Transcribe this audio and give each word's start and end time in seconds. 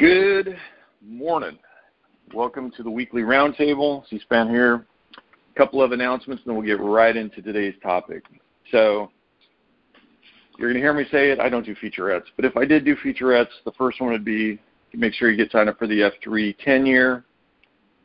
Good 0.00 0.56
morning. 1.04 1.58
Welcome 2.32 2.70
to 2.76 2.84
the 2.84 2.90
weekly 2.90 3.22
roundtable. 3.22 4.08
C-SPAN 4.08 4.48
here. 4.48 4.86
A 5.16 5.58
couple 5.58 5.82
of 5.82 5.90
announcements, 5.90 6.44
and 6.44 6.50
then 6.50 6.56
we'll 6.56 6.64
get 6.64 6.80
right 6.80 7.16
into 7.16 7.42
today's 7.42 7.74
topic. 7.82 8.22
So, 8.70 9.10
you're 10.56 10.68
going 10.68 10.80
to 10.80 10.80
hear 10.80 10.94
me 10.94 11.04
say 11.10 11.32
it. 11.32 11.40
I 11.40 11.48
don't 11.48 11.66
do 11.66 11.74
featurettes, 11.74 12.26
but 12.36 12.44
if 12.44 12.56
I 12.56 12.64
did 12.64 12.84
do 12.84 12.94
featurettes, 12.94 13.48
the 13.64 13.72
first 13.72 14.00
one 14.00 14.12
would 14.12 14.24
be 14.24 14.60
make 14.94 15.14
sure 15.14 15.32
you 15.32 15.36
get 15.36 15.50
signed 15.50 15.68
up 15.68 15.80
for 15.80 15.88
the 15.88 16.12
F3 16.24 16.56
10 16.64 16.86
year. 16.86 17.24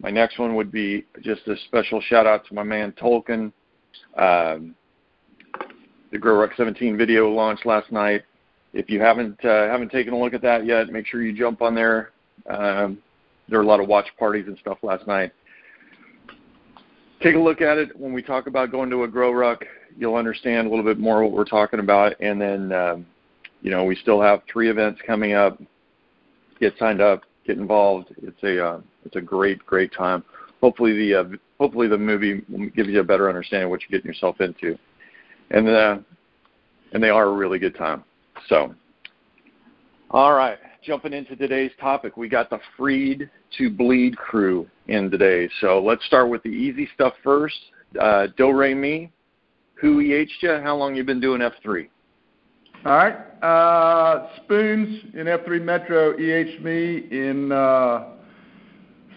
My 0.01 0.09
next 0.09 0.39
one 0.39 0.55
would 0.55 0.71
be 0.71 1.05
just 1.21 1.47
a 1.47 1.55
special 1.67 2.01
shout 2.01 2.25
out 2.25 2.43
to 2.47 2.55
my 2.55 2.63
man 2.63 2.91
Tolkien. 2.93 3.53
Um, 4.17 4.73
the 6.11 6.17
GrowRuck 6.17 6.57
17 6.57 6.97
video 6.97 7.29
launched 7.29 7.67
last 7.67 7.91
night 7.91 8.23
if 8.73 8.89
you 8.89 8.99
haven't 8.99 9.43
uh, 9.45 9.67
haven't 9.67 9.91
taken 9.91 10.13
a 10.13 10.17
look 10.17 10.33
at 10.33 10.41
that 10.41 10.65
yet, 10.65 10.89
make 10.89 11.05
sure 11.05 11.21
you 11.21 11.33
jump 11.33 11.61
on 11.61 11.75
there. 11.75 12.11
Um, 12.49 12.97
there 13.47 13.59
were 13.59 13.65
a 13.65 13.67
lot 13.67 13.79
of 13.79 13.87
watch 13.87 14.07
parties 14.17 14.47
and 14.47 14.57
stuff 14.57 14.79
last 14.81 15.07
night. 15.07 15.31
Take 17.21 17.35
a 17.35 17.39
look 17.39 17.61
at 17.61 17.77
it. 17.77 17.97
When 17.97 18.13
we 18.13 18.21
talk 18.21 18.47
about 18.47 18.71
going 18.71 18.89
to 18.89 19.03
a 19.03 19.07
grow 19.07 19.31
ruck, 19.31 19.63
you'll 19.97 20.15
understand 20.15 20.67
a 20.67 20.69
little 20.69 20.83
bit 20.83 20.99
more 20.99 21.23
what 21.23 21.31
we're 21.31 21.45
talking 21.45 21.79
about. 21.79 22.19
And 22.19 22.41
then, 22.41 22.71
um, 22.71 23.05
you 23.61 23.71
know, 23.71 23.83
we 23.85 23.95
still 23.95 24.21
have 24.21 24.41
three 24.51 24.69
events 24.69 24.99
coming 25.05 25.33
up. 25.33 25.61
Get 26.59 26.73
signed 26.79 27.01
up, 27.01 27.23
get 27.45 27.57
involved. 27.57 28.13
It's 28.21 28.41
a 28.43 28.65
uh, 28.65 28.81
it's 29.05 29.15
a 29.15 29.21
great 29.21 29.65
great 29.65 29.93
time. 29.93 30.23
Hopefully 30.61 30.93
the 30.93 31.15
uh, 31.15 31.23
hopefully 31.59 31.87
the 31.87 31.97
movie 31.97 32.41
will 32.49 32.69
give 32.69 32.89
you 32.89 32.99
a 32.99 33.03
better 33.03 33.29
understanding 33.29 33.65
of 33.65 33.69
what 33.69 33.81
you're 33.81 33.97
getting 33.97 34.09
yourself 34.09 34.41
into. 34.41 34.77
And 35.51 35.69
uh, 35.69 35.97
and 36.93 37.03
they 37.03 37.09
are 37.09 37.25
a 37.25 37.33
really 37.33 37.59
good 37.59 37.75
time. 37.75 38.03
So, 38.49 38.73
all 40.11 40.33
right, 40.33 40.57
jumping 40.83 41.13
into 41.13 41.35
today's 41.35 41.71
topic, 41.79 42.17
we 42.17 42.29
got 42.29 42.49
the 42.49 42.59
Free 42.77 43.27
to 43.57 43.69
Bleed 43.69 44.17
crew 44.17 44.67
in 44.87 45.09
today. 45.09 45.49
So 45.61 45.81
let's 45.81 46.05
start 46.05 46.29
with 46.29 46.43
the 46.43 46.49
easy 46.49 46.89
stuff 46.93 47.13
first. 47.23 47.57
Uh, 47.99 48.27
Do 48.37 48.51
Re 48.51 48.73
Mi, 48.73 49.11
who 49.75 49.99
EH'd 49.99 50.29
you? 50.41 50.59
How 50.63 50.75
long 50.75 50.95
you 50.95 51.03
been 51.03 51.21
doing 51.21 51.41
F3? 51.41 51.87
All 52.85 52.97
right, 52.97 53.15
uh, 53.41 54.27
Spoons 54.43 55.05
in 55.13 55.27
F3 55.27 55.61
Metro 55.61 56.17
EH'd 56.17 56.61
me 56.61 57.07
in 57.11 57.49
uh, 57.51 58.09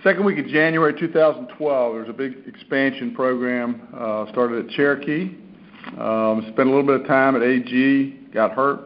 second 0.04 0.24
week 0.24 0.38
of 0.38 0.46
January 0.46 0.94
2012. 0.96 1.92
There 1.92 2.00
was 2.00 2.08
a 2.08 2.12
big 2.12 2.46
expansion 2.46 3.12
program 3.12 3.88
uh, 3.92 4.30
started 4.30 4.66
at 4.66 4.70
Cherokee. 4.70 5.36
Um, 5.98 6.42
spent 6.52 6.68
a 6.68 6.72
little 6.72 6.84
bit 6.84 7.00
of 7.00 7.06
time 7.08 7.34
at 7.34 7.42
AG, 7.42 8.20
got 8.32 8.52
hurt, 8.52 8.82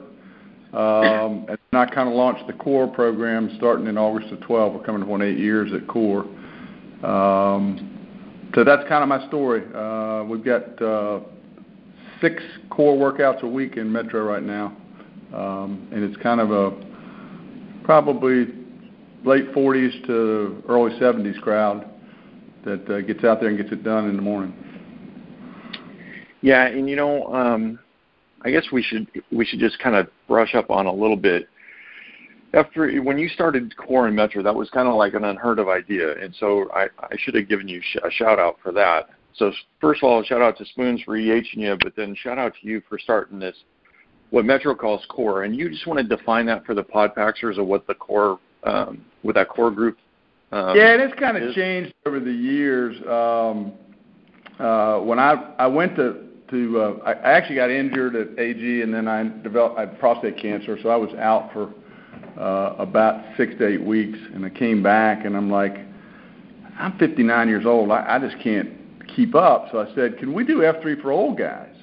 um, 0.72 1.46
and 1.48 1.58
I 1.72 1.86
kind 1.86 2.08
of 2.08 2.14
launched 2.14 2.46
the 2.46 2.52
core 2.52 2.86
program 2.86 3.54
starting 3.56 3.86
in 3.86 3.98
August 3.98 4.32
of 4.32 4.40
12. 4.40 4.74
We're 4.74 4.84
coming 4.84 5.08
on 5.08 5.22
eight 5.22 5.38
years 5.38 5.72
at 5.72 5.88
core. 5.88 6.24
Um, 7.04 8.48
so 8.54 8.62
that's 8.62 8.88
kind 8.88 9.02
of 9.02 9.08
my 9.08 9.26
story. 9.28 9.62
Uh, 9.74 10.24
we've 10.24 10.44
got 10.44 10.80
uh, 10.80 11.20
six 12.20 12.42
core 12.70 12.96
workouts 12.96 13.42
a 13.42 13.48
week 13.48 13.76
in 13.76 13.90
Metro 13.90 14.22
right 14.22 14.42
now, 14.42 14.76
um, 15.34 15.88
and 15.92 16.04
it's 16.04 16.20
kind 16.22 16.40
of 16.40 16.50
a 16.50 16.70
probably 17.84 18.46
late 19.24 19.52
40s 19.52 20.06
to 20.06 20.62
early 20.68 20.92
70s 21.00 21.40
crowd 21.40 21.88
that 22.64 22.88
uh, 22.90 23.00
gets 23.00 23.24
out 23.24 23.40
there 23.40 23.48
and 23.48 23.58
gets 23.58 23.72
it 23.72 23.82
done 23.82 24.08
in 24.08 24.16
the 24.16 24.22
morning. 24.22 24.54
Yeah, 26.42 26.66
and 26.66 26.88
you 26.88 26.96
know, 26.96 27.32
um, 27.34 27.78
I 28.42 28.50
guess 28.50 28.64
we 28.72 28.82
should 28.82 29.06
we 29.30 29.44
should 29.44 29.60
just 29.60 29.78
kind 29.78 29.94
of 29.94 30.08
brush 30.30 30.54
up 30.54 30.70
on 30.70 30.86
a 30.86 30.92
little 30.92 31.16
bit. 31.16 31.48
After 32.54 32.90
when 33.02 33.18
you 33.18 33.28
started 33.28 33.76
Core 33.76 34.06
and 34.06 34.16
Metro, 34.16 34.42
that 34.42 34.54
was 34.54 34.70
kind 34.70 34.88
of 34.88 34.94
like 34.94 35.14
an 35.14 35.24
unheard 35.24 35.58
of 35.58 35.68
idea, 35.68 36.16
and 36.22 36.34
so 36.38 36.70
I, 36.72 36.86
I 37.00 37.16
should 37.18 37.34
have 37.34 37.48
given 37.48 37.68
you 37.68 37.82
a 38.02 38.10
shout 38.10 38.38
out 38.38 38.56
for 38.62 38.72
that. 38.72 39.10
So 39.34 39.52
first 39.80 40.02
of 40.02 40.08
all, 40.08 40.22
shout 40.22 40.40
out 40.40 40.56
to 40.58 40.64
Spoons 40.64 41.02
for 41.02 41.16
EHing 41.16 41.56
you, 41.56 41.76
but 41.82 41.94
then 41.96 42.14
shout 42.14 42.38
out 42.38 42.54
to 42.60 42.66
you 42.66 42.80
for 42.88 42.98
starting 42.98 43.38
this, 43.38 43.56
what 44.30 44.44
Metro 44.44 44.74
calls 44.74 45.04
Core, 45.08 45.42
and 45.42 45.54
you 45.54 45.68
just 45.68 45.86
want 45.86 45.98
to 45.98 46.16
define 46.16 46.46
that 46.46 46.64
for 46.64 46.74
the 46.74 46.82
Podpaxers 46.82 47.58
of 47.58 47.66
what 47.66 47.86
the 47.86 47.94
Core, 47.94 48.38
um, 48.64 49.04
with 49.22 49.34
that 49.36 49.48
Core 49.48 49.70
group. 49.70 49.98
Um, 50.52 50.76
yeah, 50.76 50.96
it's 50.96 51.18
kind 51.18 51.36
of 51.36 51.54
changed 51.54 51.94
over 52.06 52.18
the 52.18 52.32
years. 52.32 52.96
Um, 53.06 53.72
uh, 54.58 54.98
when 55.00 55.18
I 55.18 55.54
I 55.58 55.68
went 55.68 55.96
to 55.96 56.29
to 56.50 56.80
uh, 56.80 56.98
I, 57.04 57.12
actually 57.12 57.56
got 57.56 57.70
injured 57.70 58.16
at 58.16 58.38
AG 58.38 58.82
and 58.82 58.92
then 58.92 59.08
I 59.08 59.24
developed 59.42 59.78
I 59.78 59.82
had 59.82 59.98
prostate 59.98 60.36
cancer, 60.40 60.78
so 60.82 60.88
I 60.88 60.96
was 60.96 61.10
out 61.14 61.52
for 61.52 61.72
uh, 62.38 62.74
about 62.78 63.24
six 63.36 63.54
to 63.58 63.66
eight 63.66 63.82
weeks, 63.82 64.18
and 64.34 64.44
I 64.44 64.50
came 64.50 64.82
back 64.82 65.24
and 65.24 65.36
I'm 65.36 65.50
like, 65.50 65.76
I'm 66.78 66.96
59 66.98 67.48
years 67.48 67.66
old, 67.66 67.90
I, 67.90 68.16
I 68.16 68.18
just 68.18 68.42
can't 68.42 68.70
keep 69.14 69.34
up. 69.34 69.68
So 69.72 69.80
I 69.80 69.94
said, 69.94 70.18
can 70.18 70.32
we 70.32 70.44
do 70.44 70.58
F3 70.58 71.00
for 71.02 71.12
old 71.12 71.38
guys? 71.38 71.74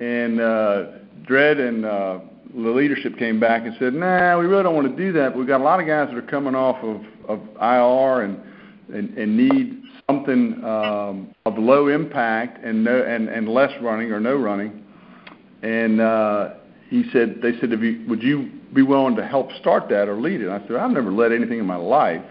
And 0.00 0.40
uh, 0.40 0.84
Dred 1.24 1.58
and 1.58 1.84
uh, 1.84 2.18
the 2.54 2.70
leadership 2.70 3.16
came 3.18 3.40
back 3.40 3.64
and 3.64 3.74
said, 3.78 3.94
nah, 3.94 4.38
we 4.38 4.46
really 4.46 4.62
don't 4.62 4.74
want 4.74 4.94
to 4.94 4.96
do 4.96 5.12
that. 5.12 5.30
But 5.30 5.38
we've 5.38 5.46
got 5.46 5.60
a 5.60 5.64
lot 5.64 5.80
of 5.80 5.86
guys 5.86 6.08
that 6.08 6.16
are 6.16 6.22
coming 6.22 6.54
off 6.54 6.76
of, 6.82 7.00
of 7.28 7.40
IR 7.60 8.22
and, 8.22 8.40
and, 8.92 9.16
and 9.16 9.36
need 9.36 9.81
something 10.12 10.64
um, 10.64 11.34
of 11.46 11.58
low 11.58 11.88
impact 11.88 12.64
and 12.64 12.84
no 12.84 13.02
and, 13.02 13.28
and 13.28 13.48
less 13.48 13.70
running 13.80 14.12
or 14.12 14.20
no 14.20 14.36
running. 14.36 14.84
And 15.62 16.00
uh, 16.00 16.54
he 16.88 17.04
said, 17.12 17.36
they 17.42 17.52
said, 17.60 17.70
you, 17.70 18.04
would 18.08 18.22
you 18.22 18.50
be 18.74 18.82
willing 18.82 19.16
to 19.16 19.26
help 19.26 19.50
start 19.60 19.88
that 19.90 20.08
or 20.08 20.20
lead 20.20 20.40
it? 20.40 20.48
And 20.48 20.52
I 20.52 20.66
said, 20.66 20.76
I've 20.76 20.90
never 20.90 21.12
led 21.12 21.32
anything 21.32 21.58
in 21.58 21.66
my 21.66 21.76
life. 21.76 22.24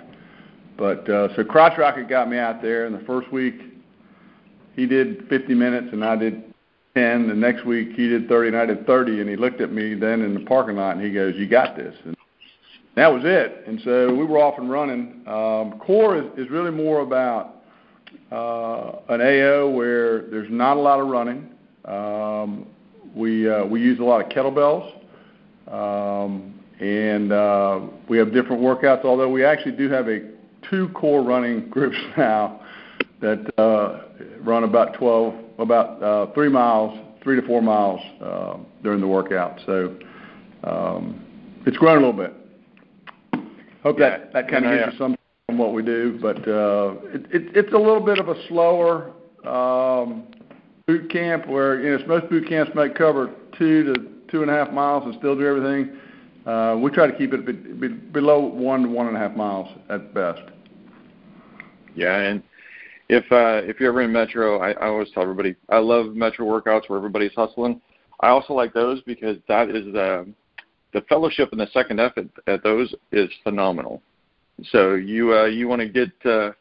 But 0.78 1.10
uh, 1.10 1.36
so 1.36 1.44
Crotch 1.44 1.78
Rocket 1.78 2.10
got 2.10 2.30
me 2.30 2.38
out 2.38 2.62
there, 2.62 2.86
and 2.86 2.96
the 2.96 3.06
first 3.06 3.32
week 3.32 3.56
he 4.76 4.86
did 4.86 5.28
50 5.30 5.54
minutes, 5.54 5.88
and 5.92 6.04
I 6.04 6.16
did 6.16 6.44
10. 6.96 7.28
The 7.28 7.36
next 7.36 7.66
week 7.66 7.90
he 7.96 8.08
did 8.08 8.28
30, 8.28 8.50
and 8.50 8.58
I 8.58 8.66
did 8.66 8.86
30. 8.86 9.22
And 9.22 9.30
he 9.30 9.36
looked 9.36 9.62
at 9.62 9.72
me 9.72 9.94
then 9.94 10.22
in 10.22 10.34
the 10.34 10.42
parking 10.42 10.76
lot, 10.76 10.96
and 10.96 11.06
he 11.06 11.12
goes, 11.12 11.36
"You 11.36 11.48
got 11.48 11.76
this." 11.76 11.96
And 12.04 12.16
that 12.96 13.08
was 13.08 13.24
it. 13.26 13.64
And 13.68 13.80
so 13.84 14.14
we 14.14 14.26
were 14.26 14.38
off 14.38 14.58
and 14.58 14.70
running. 14.70 15.22
Um, 15.28 15.80
core 15.80 16.18
is, 16.18 16.26
is 16.38 16.50
really 16.50 16.72
more 16.72 17.02
about 17.02 17.61
an 18.32 19.22
AO 19.22 19.70
where 19.70 20.24
there's 20.30 20.50
not 20.50 20.78
a 20.78 20.80
lot 20.80 21.00
of 21.00 21.08
running. 21.08 21.50
Um, 21.86 22.68
we 23.16 23.50
uh, 23.50 23.66
we 23.66 23.82
use 23.82 24.00
a 24.00 24.04
lot 24.04 24.24
of 24.24 24.30
kettlebells, 24.30 24.94
um, 25.68 26.54
and 26.80 27.32
uh, 27.32 27.82
we 28.08 28.18
have 28.18 28.34
different 28.34 28.62
workouts. 28.62 29.04
Although 29.04 29.30
we 29.30 29.44
actually 29.44 29.74
do 29.74 29.90
have 29.90 30.08
a 30.08 30.32
two 30.70 30.90
core 30.90 31.24
running 31.24 31.70
groups 31.70 31.98
now 32.18 32.62
that 33.22 33.52
uh, 33.60 34.02
run 34.42 34.64
about 34.64 34.94
12, 34.96 35.34
about 35.60 36.02
uh, 36.02 36.34
three 36.34 36.50
miles, 36.50 36.98
three 37.24 37.40
to 37.40 37.46
four 37.46 37.62
miles 37.62 38.00
uh, 38.22 38.58
during 38.82 39.00
the 39.00 39.08
workout. 39.08 39.60
So 39.66 39.96
um, 40.64 41.24
it's 41.66 41.78
grown 41.78 42.04
a 42.04 42.08
little 42.08 42.14
bit. 42.14 42.34
Hope 43.84 44.00
yeah. 44.00 44.10
that 44.10 44.34
that 44.34 44.50
kind 44.50 44.66
of 44.66 44.72
gives 44.72 44.94
you 44.94 44.98
some 45.00 45.16
on 45.52 45.58
what 45.58 45.74
we 45.74 45.84
do, 45.84 46.18
but 46.22 46.38
uh, 46.48 46.96
it, 47.14 47.26
it, 47.32 47.58
it's 47.58 47.74
a 47.74 47.78
little 47.78 48.00
bit 48.00 48.20
of 48.20 48.30
a 48.30 48.48
slower 48.48 49.12
um, 49.46 50.28
boot 50.88 51.10
camp 51.12 51.48
where 51.48 51.82
you 51.82 51.98
know 51.98 52.06
most 52.08 52.30
boot 52.30 52.48
camps 52.48 52.72
might 52.74 52.96
cover 52.96 53.34
two 53.58 53.84
to 53.84 54.08
two 54.30 54.42
and 54.42 54.50
a 54.50 54.54
half 54.54 54.72
miles 54.72 55.04
and 55.06 55.16
still 55.20 55.36
do 55.36 55.46
everything. 55.46 55.98
Uh, 56.46 56.78
we 56.82 56.90
try 56.90 57.06
to 57.06 57.16
keep 57.18 57.34
it 57.34 57.46
be, 57.46 57.52
be 57.52 57.88
below 57.90 58.40
one 58.40 58.84
to 58.84 58.90
one 58.90 59.08
and 59.08 59.16
a 59.16 59.20
half 59.20 59.36
miles 59.36 59.68
at 59.90 60.14
best. 60.14 60.42
Yeah, 61.96 62.16
and 62.16 62.42
if 63.10 63.26
uh, 63.32 63.68
if 63.68 63.80
you're 63.80 63.90
ever 63.90 64.02
in 64.02 64.12
Metro, 64.12 64.60
I, 64.60 64.74
always 64.88 65.12
tell 65.14 65.24
everybody 65.24 65.56
I 65.70 65.80
love 65.80 66.16
Metro 66.16 66.46
workouts 66.46 66.88
where 66.88 66.98
everybody's 66.98 67.34
hustling. 67.36 67.82
I 68.22 68.30
also 68.30 68.54
like 68.54 68.74
those 68.74 69.02
because 69.02 69.38
that 69.48 69.70
is 69.70 69.86
the 69.94 71.02
fellowship 71.10 71.50
and 71.52 71.60
the 71.60 71.68
second 71.74 72.00
effort 72.00 72.28
at 72.48 72.64
those 72.64 72.94
is 73.12 73.30
phenomenal. 73.44 74.02
So 74.70 74.96
you 74.96 75.34
uh, 75.34 75.46
you 75.46 75.68
want 75.68 75.82
to 75.82 75.90
get 75.90 76.12
uh, 76.26 76.52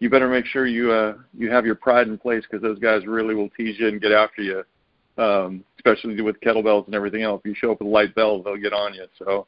you 0.00 0.10
better 0.10 0.28
make 0.28 0.46
sure 0.46 0.66
you 0.66 0.92
uh, 0.92 1.14
you 1.36 1.50
have 1.50 1.64
your 1.64 1.74
pride 1.74 2.08
in 2.08 2.18
place 2.18 2.44
because 2.48 2.62
those 2.62 2.78
guys 2.78 3.06
really 3.06 3.34
will 3.34 3.50
tease 3.50 3.76
you 3.78 3.88
and 3.88 4.00
get 4.00 4.12
after 4.12 4.42
you, 4.42 4.64
um, 5.22 5.64
especially 5.78 6.20
with 6.20 6.40
kettlebells 6.40 6.86
and 6.86 6.94
everything 6.94 7.22
else. 7.22 7.40
If 7.44 7.48
you 7.48 7.54
show 7.54 7.72
up 7.72 7.80
with 7.80 7.88
light 7.88 8.14
bells, 8.14 8.44
they'll 8.44 8.56
get 8.56 8.72
on 8.72 8.94
you. 8.94 9.06
So 9.18 9.46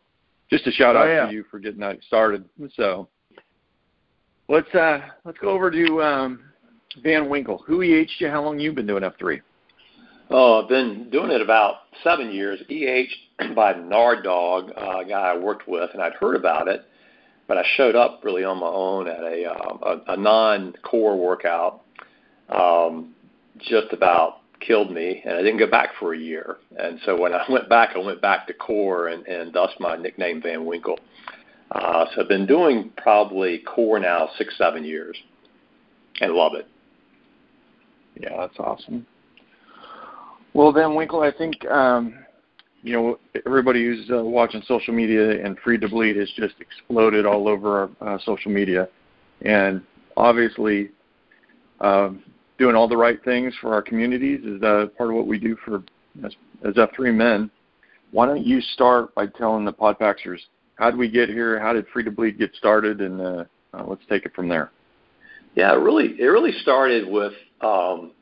just 0.50 0.66
a 0.66 0.70
shout 0.70 0.96
oh, 0.96 1.00
out 1.00 1.08
yeah. 1.08 1.26
to 1.26 1.32
you 1.32 1.44
for 1.50 1.58
getting 1.58 1.80
that 1.80 1.98
started. 2.06 2.44
So 2.74 3.08
let's 4.48 4.72
uh, 4.74 5.00
let's 5.24 5.38
go 5.38 5.50
over 5.50 5.70
to 5.70 6.02
um, 6.02 6.40
Van 7.02 7.28
Winkle. 7.28 7.62
Who 7.66 7.82
EH'd 7.82 8.10
you? 8.18 8.28
How 8.28 8.42
long 8.42 8.58
you 8.58 8.72
been 8.72 8.86
doing 8.86 9.02
F3? 9.02 9.40
Oh, 10.32 10.62
I've 10.62 10.68
been 10.68 11.10
doing 11.10 11.32
it 11.32 11.40
about 11.40 11.78
seven 12.04 12.30
years. 12.32 12.60
EH 12.70 13.54
by 13.54 13.74
Nard 13.74 14.22
Dog, 14.22 14.70
uh, 14.76 15.00
a 15.00 15.04
guy 15.04 15.32
I 15.32 15.36
worked 15.36 15.66
with, 15.66 15.90
and 15.92 16.00
I'd 16.00 16.12
heard 16.14 16.36
about 16.36 16.68
it 16.68 16.84
but 17.50 17.58
I 17.58 17.64
showed 17.74 17.96
up 17.96 18.20
really 18.22 18.44
on 18.44 18.58
my 18.58 18.68
own 18.68 19.08
at 19.08 19.24
a 19.24 19.44
uh, 19.44 19.96
a, 20.06 20.12
a 20.12 20.16
non-core 20.16 21.18
workout. 21.18 21.80
Um, 22.48 23.12
just 23.58 23.92
about 23.92 24.42
killed 24.60 24.92
me, 24.92 25.20
and 25.24 25.34
I 25.34 25.42
didn't 25.42 25.58
go 25.58 25.68
back 25.68 25.88
for 25.98 26.14
a 26.14 26.18
year. 26.18 26.58
And 26.78 27.00
so 27.04 27.20
when 27.20 27.34
I 27.34 27.44
went 27.50 27.68
back, 27.68 27.96
I 27.96 27.98
went 27.98 28.22
back 28.22 28.46
to 28.46 28.54
core, 28.54 29.08
and, 29.08 29.26
and 29.26 29.52
thus 29.52 29.70
my 29.80 29.96
nickname 29.96 30.40
Van 30.40 30.64
Winkle. 30.64 31.00
Uh, 31.72 32.04
so 32.14 32.22
I've 32.22 32.28
been 32.28 32.46
doing 32.46 32.92
probably 32.96 33.58
core 33.66 33.98
now 33.98 34.28
six, 34.38 34.56
seven 34.56 34.84
years, 34.84 35.16
and 36.20 36.32
love 36.32 36.52
it. 36.54 36.68
Yeah, 38.14 38.36
that's 38.38 38.60
awesome. 38.60 39.04
Well, 40.54 40.70
Van 40.70 40.94
Winkle, 40.94 41.22
I 41.22 41.32
think 41.36 41.66
um, 41.68 42.14
you 42.82 42.92
know, 42.92 43.18
everybody 43.46 43.84
who's 43.84 44.10
uh, 44.10 44.24
watching 44.24 44.62
social 44.66 44.94
media 44.94 45.44
and 45.44 45.58
Free 45.58 45.78
to 45.78 45.88
Bleed 45.88 46.16
has 46.16 46.30
just 46.36 46.54
exploded 46.60 47.26
all 47.26 47.48
over 47.48 47.90
our 48.00 48.14
uh, 48.14 48.18
social 48.24 48.50
media, 48.50 48.88
and 49.42 49.82
obviously, 50.16 50.90
um, 51.80 52.22
doing 52.58 52.74
all 52.74 52.88
the 52.88 52.96
right 52.96 53.22
things 53.24 53.54
for 53.60 53.72
our 53.72 53.82
communities 53.82 54.40
is 54.44 54.62
uh, 54.62 54.86
part 54.96 55.10
of 55.10 55.16
what 55.16 55.26
we 55.26 55.38
do 55.38 55.56
for 55.64 55.82
as, 56.24 56.34
as 56.66 56.74
F3 56.74 57.14
men. 57.14 57.50
Why 58.10 58.26
don't 58.26 58.44
you 58.44 58.60
start 58.60 59.14
by 59.14 59.26
telling 59.26 59.64
the 59.64 59.72
Podpaxers 59.72 60.40
how 60.80 60.90
did 60.90 60.98
we 60.98 61.10
get 61.10 61.28
here? 61.28 61.60
How 61.60 61.74
did 61.74 61.86
Free 61.92 62.02
to 62.04 62.10
Bleed 62.10 62.38
get 62.38 62.54
started? 62.54 63.02
And 63.02 63.20
uh, 63.20 63.44
uh, 63.74 63.84
let's 63.86 64.02
take 64.08 64.24
it 64.24 64.34
from 64.34 64.48
there. 64.48 64.70
Yeah, 65.54 65.74
it 65.74 65.78
really, 65.78 66.18
it 66.18 66.24
really 66.24 66.52
started 66.62 67.06
with 67.06 67.34
um, 67.60 68.12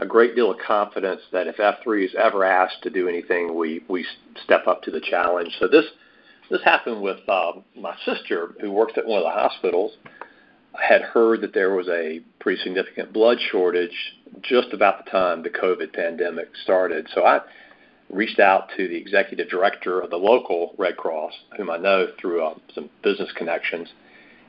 a 0.00 0.06
great 0.06 0.34
deal 0.34 0.50
of 0.50 0.58
confidence 0.58 1.20
that 1.32 1.46
if 1.46 1.56
F3 1.56 2.04
is 2.04 2.14
ever 2.16 2.44
asked 2.44 2.82
to 2.82 2.90
do 2.90 3.08
anything, 3.08 3.56
we 3.56 3.82
we 3.88 4.06
step 4.44 4.66
up 4.66 4.82
to 4.82 4.90
the 4.90 5.00
challenge. 5.00 5.56
So 5.58 5.68
this 5.68 5.84
this 6.50 6.62
happened 6.64 7.02
with 7.02 7.28
um, 7.28 7.64
my 7.76 7.94
sister, 8.04 8.54
who 8.60 8.70
works 8.70 8.94
at 8.96 9.06
one 9.06 9.18
of 9.18 9.24
the 9.24 9.30
hospitals. 9.30 9.92
I 10.74 10.84
had 10.84 11.02
heard 11.02 11.40
that 11.40 11.54
there 11.54 11.74
was 11.74 11.88
a 11.88 12.20
pretty 12.40 12.62
significant 12.62 13.12
blood 13.12 13.38
shortage 13.50 14.14
just 14.42 14.72
about 14.72 15.04
the 15.04 15.10
time 15.10 15.42
the 15.42 15.50
COVID 15.50 15.92
pandemic 15.92 16.48
started. 16.62 17.08
So 17.14 17.24
I 17.24 17.40
reached 18.10 18.38
out 18.38 18.68
to 18.76 18.88
the 18.88 18.96
executive 18.96 19.48
director 19.48 20.00
of 20.00 20.10
the 20.10 20.16
local 20.16 20.74
Red 20.78 20.96
Cross, 20.96 21.32
whom 21.56 21.70
I 21.70 21.76
know 21.76 22.08
through 22.20 22.44
uh, 22.44 22.54
some 22.74 22.88
business 23.02 23.30
connections, 23.36 23.88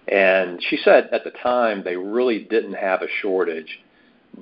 and 0.07 0.61
she 0.63 0.77
said 0.77 1.09
at 1.11 1.23
the 1.23 1.31
time 1.31 1.83
they 1.83 1.95
really 1.95 2.39
didn't 2.43 2.73
have 2.73 3.01
a 3.01 3.07
shortage 3.21 3.79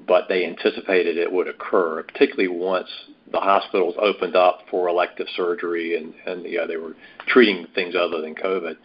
but 0.07 0.25
they 0.30 0.45
anticipated 0.45 1.18
it 1.18 1.31
would 1.31 1.48
occur, 1.48 2.04
particularly 2.04 2.48
once 2.48 2.89
the 3.31 3.39
hospitals 3.39 3.95
opened 4.00 4.36
up 4.36 4.62
for 4.69 4.88
elective 4.88 5.28
surgery 5.36 5.98
and, 5.98 6.13
and 6.25 6.45
you 6.45 6.57
know, 6.57 6.68
they 6.68 6.78
were 6.78 6.95
treating 7.28 7.68
things 7.75 7.95
other 7.95 8.22
than 8.22 8.36
COVID. 8.36 8.75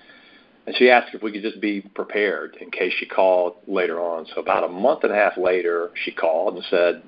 And 0.67 0.77
she 0.77 0.91
asked 0.91 1.15
if 1.15 1.23
we 1.23 1.33
could 1.33 1.43
just 1.43 1.61
be 1.61 1.81
prepared 1.81 2.57
in 2.61 2.71
case 2.71 2.93
she 2.99 3.07
called 3.07 3.57
later 3.67 4.01
on. 4.01 4.27
So 4.27 4.41
about 4.41 4.65
a 4.65 4.69
month 4.69 5.05
and 5.05 5.13
a 5.13 5.17
half 5.17 5.37
later, 5.37 5.91
she 6.05 6.13
called 6.13 6.55
and 6.55 6.65
said, 6.71 7.03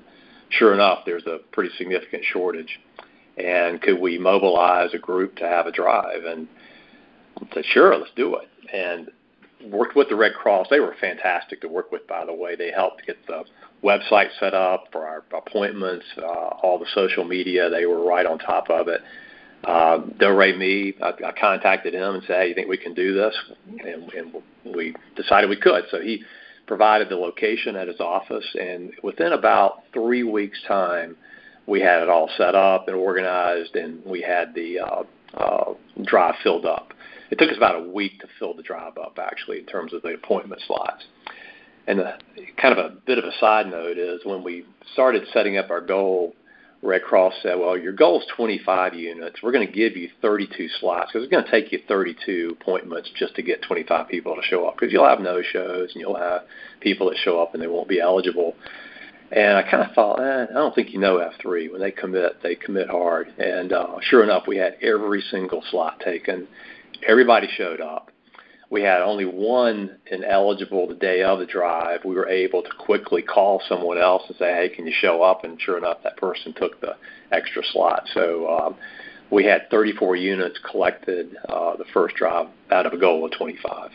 sure 0.49 0.73
enough, 0.73 0.99
there's 1.05 1.25
a 1.25 1.39
pretty 1.51 1.71
significant 1.77 2.23
shortage. 2.31 2.79
And 3.37 3.81
could 3.81 3.99
we 3.99 4.17
mobilize 4.17 4.93
a 4.93 4.97
group 4.97 5.35
to 5.37 5.47
have 5.47 5.67
a 5.67 5.71
drive? 5.71 6.23
And 6.25 6.47
I 7.41 7.53
said, 7.53 7.65
sure, 7.65 7.97
let's 7.97 8.11
do 8.15 8.35
it. 8.35 8.49
And 8.73 9.09
worked 9.63 9.95
with 9.95 10.09
the 10.09 10.15
Red 10.15 10.33
Cross. 10.33 10.67
They 10.69 10.79
were 10.79 10.95
fantastic 10.99 11.61
to 11.61 11.67
work 11.67 11.91
with, 11.91 12.07
by 12.07 12.25
the 12.25 12.33
way. 12.33 12.55
They 12.55 12.71
helped 12.71 13.05
get 13.05 13.17
the 13.27 13.43
website 13.83 14.29
set 14.39 14.53
up 14.53 14.85
for 14.91 15.05
our 15.07 15.23
appointments, 15.33 16.05
uh, 16.17 16.23
all 16.25 16.77
the 16.79 16.87
social 16.93 17.23
media. 17.23 17.69
They 17.69 17.85
were 17.85 18.03
right 18.03 18.25
on 18.25 18.39
top 18.39 18.69
of 18.69 18.87
it. 18.87 19.01
Uh, 19.63 19.97
Do 20.19 20.29
Re 20.37 20.55
Mi, 20.55 20.93
I, 21.01 21.09
I 21.25 21.31
contacted 21.39 21.93
him 21.93 22.15
and 22.15 22.23
said, 22.27 22.41
"Hey, 22.41 22.49
you 22.49 22.53
think 22.53 22.67
we 22.67 22.77
can 22.77 22.93
do 22.93 23.13
this?" 23.13 23.35
And, 23.67 24.11
and 24.13 24.35
we 24.75 24.95
decided 25.15 25.49
we 25.49 25.55
could. 25.55 25.85
So 25.89 25.99
he 25.99 26.23
provided 26.67 27.09
the 27.09 27.15
location 27.15 27.75
at 27.75 27.87
his 27.87 27.99
office, 27.99 28.45
and 28.59 28.91
within 29.01 29.33
about 29.33 29.83
three 29.93 30.23
weeks' 30.23 30.59
time, 30.67 31.15
we 31.67 31.79
had 31.79 32.03
it 32.03 32.09
all 32.09 32.29
set 32.37 32.53
up 32.53 32.87
and 32.87 32.95
organized, 32.95 33.75
and 33.75 34.03
we 34.05 34.21
had 34.21 34.53
the 34.53 34.79
uh, 34.79 35.03
uh, 35.35 35.73
drive 36.03 36.35
filled 36.43 36.65
up. 36.65 36.93
It 37.31 37.37
took 37.37 37.49
us 37.49 37.57
about 37.57 37.75
a 37.75 37.89
week 37.89 38.19
to 38.21 38.27
fill 38.39 38.53
the 38.53 38.63
drive 38.63 38.97
up, 38.97 39.17
actually, 39.21 39.59
in 39.59 39.65
terms 39.65 39.93
of 39.93 40.01
the 40.01 40.13
appointment 40.13 40.61
slots. 40.67 41.03
And 41.87 41.99
the, 41.99 42.13
kind 42.57 42.77
of 42.77 42.85
a 42.85 42.95
bit 43.05 43.17
of 43.17 43.25
a 43.25 43.31
side 43.39 43.67
note 43.67 43.97
is 43.97 44.21
when 44.23 44.43
we 44.43 44.65
started 44.93 45.23
setting 45.33 45.57
up 45.57 45.69
our 45.69 45.81
goal, 45.81 46.35
Red 46.81 47.03
Cross 47.03 47.33
said, 47.41 47.55
well, 47.55 47.77
your 47.77 47.93
goal 47.93 48.19
is 48.19 48.27
25 48.35 48.93
units. 48.93 49.41
We're 49.41 49.51
going 49.51 49.65
to 49.65 49.73
give 49.73 49.97
you 49.97 50.09
32 50.21 50.67
slots 50.79 51.11
because 51.11 51.25
it's 51.25 51.31
going 51.31 51.43
to 51.43 51.51
take 51.51 51.71
you 51.71 51.79
32 51.87 52.57
appointments 52.59 53.09
just 53.17 53.35
to 53.35 53.41
get 53.41 53.61
25 53.63 54.07
people 54.07 54.35
to 54.35 54.41
show 54.43 54.67
up 54.67 54.75
because 54.75 54.93
you'll 54.93 55.07
have 55.07 55.19
no-shows 55.19 55.91
and 55.93 56.01
you'll 56.01 56.17
have 56.17 56.43
people 56.81 57.09
that 57.09 57.17
show 57.17 57.41
up 57.41 57.53
and 57.53 57.61
they 57.63 57.67
won't 57.67 57.87
be 57.87 57.99
eligible. 57.99 58.55
And 59.31 59.57
I 59.57 59.63
kind 59.63 59.83
of 59.83 59.95
thought, 59.95 60.19
eh, 60.19 60.45
I 60.49 60.53
don't 60.53 60.75
think 60.75 60.91
you 60.91 60.99
know 60.99 61.17
F3. 61.17 61.71
When 61.71 61.81
they 61.81 61.91
commit, 61.91 62.43
they 62.43 62.55
commit 62.55 62.89
hard. 62.89 63.29
And 63.39 63.73
uh, 63.73 63.97
sure 64.01 64.23
enough, 64.23 64.43
we 64.47 64.57
had 64.57 64.77
every 64.81 65.21
single 65.31 65.63
slot 65.71 65.99
taken. 65.99 66.47
Everybody 67.07 67.47
showed 67.55 67.81
up 67.81 68.11
we 68.69 68.81
had 68.81 69.01
only 69.01 69.25
one 69.25 69.97
ineligible 70.07 70.87
the 70.87 70.95
day 70.95 71.21
of 71.21 71.39
the 71.39 71.45
drive, 71.45 72.03
we 72.03 72.15
were 72.15 72.27
able 72.27 72.63
to 72.63 72.69
quickly 72.79 73.21
call 73.21 73.61
someone 73.69 73.97
else 73.97 74.23
and 74.27 74.35
say, 74.37 74.53
hey, 74.53 74.69
can 74.75 74.87
you 74.87 74.93
show 74.99 75.21
up? 75.21 75.43
And 75.43 75.59
sure 75.61 75.77
enough, 75.77 75.99
that 76.03 76.17
person 76.17 76.53
took 76.53 76.81
the 76.81 76.95
extra 77.31 77.61
slot. 77.71 78.07
So 78.13 78.49
um, 78.49 78.75
we 79.31 79.45
had 79.45 79.69
34 79.69 80.15
units 80.15 80.59
collected 80.69 81.37
uh, 81.47 81.77
the 81.77 81.85
first 81.93 82.15
drive 82.15 82.47
out 82.71 82.85
of 82.85 82.93
a 82.93 82.97
goal 82.97 83.23
of 83.23 83.31
25. 83.31 83.91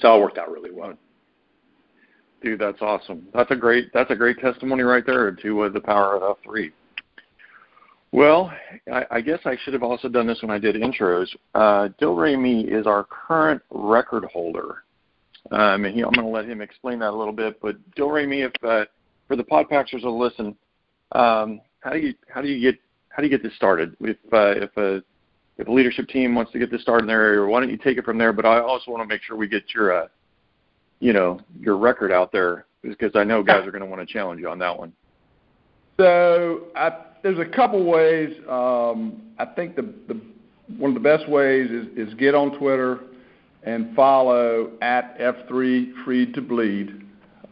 So 0.00 0.16
it 0.16 0.20
worked 0.20 0.38
out 0.38 0.50
really 0.50 0.70
well. 0.70 0.94
Dude, 2.42 2.60
that's 2.60 2.82
awesome. 2.82 3.26
That's 3.34 3.50
a 3.50 3.56
great 3.56 3.92
that's 3.92 4.12
a 4.12 4.14
great 4.14 4.38
testimony 4.38 4.84
right 4.84 5.04
there 5.04 5.32
to 5.32 5.62
uh, 5.62 5.68
the 5.70 5.80
power 5.80 6.14
of 6.16 6.36
F3. 6.38 6.70
Well, 8.12 8.52
I, 8.90 9.04
I 9.10 9.20
guess 9.20 9.40
I 9.44 9.56
should 9.62 9.74
have 9.74 9.82
also 9.82 10.08
done 10.08 10.26
this 10.26 10.40
when 10.40 10.50
I 10.50 10.58
did 10.58 10.76
intros. 10.76 11.28
Uh, 11.54 11.88
Do 11.98 12.14
Re 12.14 12.36
Mi 12.36 12.62
is 12.62 12.86
our 12.86 13.04
current 13.04 13.62
record 13.70 14.24
holder. 14.24 14.84
Um, 15.50 15.84
and 15.84 15.94
he, 15.94 16.02
I'm 16.02 16.12
going 16.12 16.26
to 16.26 16.32
let 16.32 16.46
him 16.46 16.60
explain 16.60 16.98
that 17.00 17.10
a 17.10 17.16
little 17.16 17.32
bit. 17.32 17.60
But 17.60 17.76
Do 17.94 18.10
Re 18.10 18.26
Mi, 18.26 18.42
if 18.42 18.52
uh, 18.62 18.84
for 19.26 19.36
the 19.36 19.44
Podpaxers 19.44 20.00
to 20.00 20.10
listen, 20.10 20.56
um, 21.12 21.60
how 21.80 21.90
do 21.90 21.98
you 21.98 22.14
how 22.28 22.42
do 22.42 22.48
you 22.48 22.60
get 22.60 22.80
how 23.10 23.22
do 23.22 23.28
you 23.28 23.30
get 23.30 23.42
this 23.42 23.54
started? 23.56 23.94
If 24.00 24.16
uh, 24.32 24.62
if 24.62 24.76
a 24.76 25.02
if 25.58 25.68
a 25.68 25.72
leadership 25.72 26.08
team 26.08 26.34
wants 26.34 26.52
to 26.52 26.58
get 26.58 26.70
this 26.70 26.82
started 26.82 27.04
in 27.04 27.08
their 27.08 27.22
area, 27.22 27.46
why 27.46 27.60
don't 27.60 27.70
you 27.70 27.76
take 27.76 27.98
it 27.98 28.04
from 28.04 28.18
there? 28.18 28.32
But 28.32 28.46
I 28.46 28.60
also 28.60 28.90
want 28.90 29.02
to 29.02 29.06
make 29.06 29.22
sure 29.22 29.36
we 29.36 29.48
get 29.48 29.64
your 29.74 29.92
uh, 29.92 30.08
you 31.00 31.12
know 31.12 31.40
your 31.60 31.76
record 31.76 32.10
out 32.10 32.32
there 32.32 32.66
because 32.82 33.12
I 33.14 33.24
know 33.24 33.42
guys 33.42 33.66
are 33.66 33.70
going 33.70 33.82
to 33.82 33.88
want 33.88 34.06
to 34.06 34.12
challenge 34.12 34.40
you 34.40 34.48
on 34.48 34.58
that 34.58 34.76
one. 34.76 34.92
So 35.98 36.64
I 36.76 36.92
there's 37.22 37.38
a 37.38 37.44
couple 37.44 37.84
ways. 37.84 38.34
Um, 38.48 39.22
I 39.38 39.44
think 39.44 39.76
one 40.76 40.90
of 40.90 40.94
the 40.94 41.00
best 41.00 41.28
ways 41.28 41.70
is, 41.70 42.14
get 42.14 42.34
on 42.34 42.58
Twitter 42.58 43.00
and 43.64 43.94
follow 43.94 44.72
at 44.80 45.18
F3 45.18 46.04
Free 46.04 46.32
to 46.32 46.40
Bleed. 46.40 47.02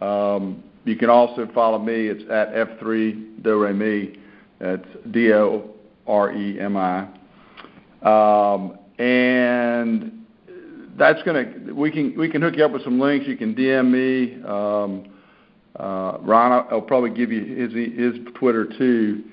Um, 0.00 0.62
you 0.84 0.96
can 0.96 1.10
also 1.10 1.48
follow 1.54 1.78
me. 1.78 2.06
It's 2.06 2.22
at 2.30 2.52
F3 2.54 3.42
Do 3.42 3.66
Re 3.66 4.18
That's 4.60 4.86
D 5.10 5.32
O 5.32 5.70
R 6.06 6.32
E 6.32 6.60
M 6.60 6.76
I. 6.76 7.08
Um, 8.02 8.78
and 8.98 10.24
that's 10.96 11.22
gonna 11.24 11.52
we 11.74 11.90
can 11.90 12.16
we 12.16 12.30
can 12.30 12.40
hook 12.40 12.54
you 12.56 12.64
up 12.64 12.72
with 12.72 12.84
some 12.84 13.00
links. 13.00 13.26
You 13.26 13.36
can 13.36 13.54
DM 13.54 13.90
me. 13.90 14.42
Uh, 15.78 16.18
Ron, 16.22 16.66
I'll 16.70 16.80
probably 16.80 17.10
give 17.10 17.30
you 17.30 17.44
his 17.44 17.72
his 17.72 18.14
Twitter 18.34 18.64
too. 18.78 19.24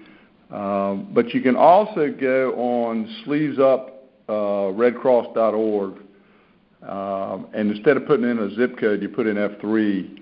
Um, 0.53 1.09
but 1.13 1.33
you 1.33 1.41
can 1.41 1.55
also 1.55 2.11
go 2.11 2.53
on 2.53 3.07
sleevesupredcross.org, 3.25 5.93
uh, 6.85 6.91
um, 6.91 7.47
and 7.55 7.71
instead 7.71 7.95
of 7.97 8.05
putting 8.05 8.29
in 8.29 8.37
a 8.37 8.53
zip 8.53 8.77
code, 8.77 9.01
you 9.01 9.09
put 9.09 9.25
in 9.25 9.37
F3, 9.37 10.19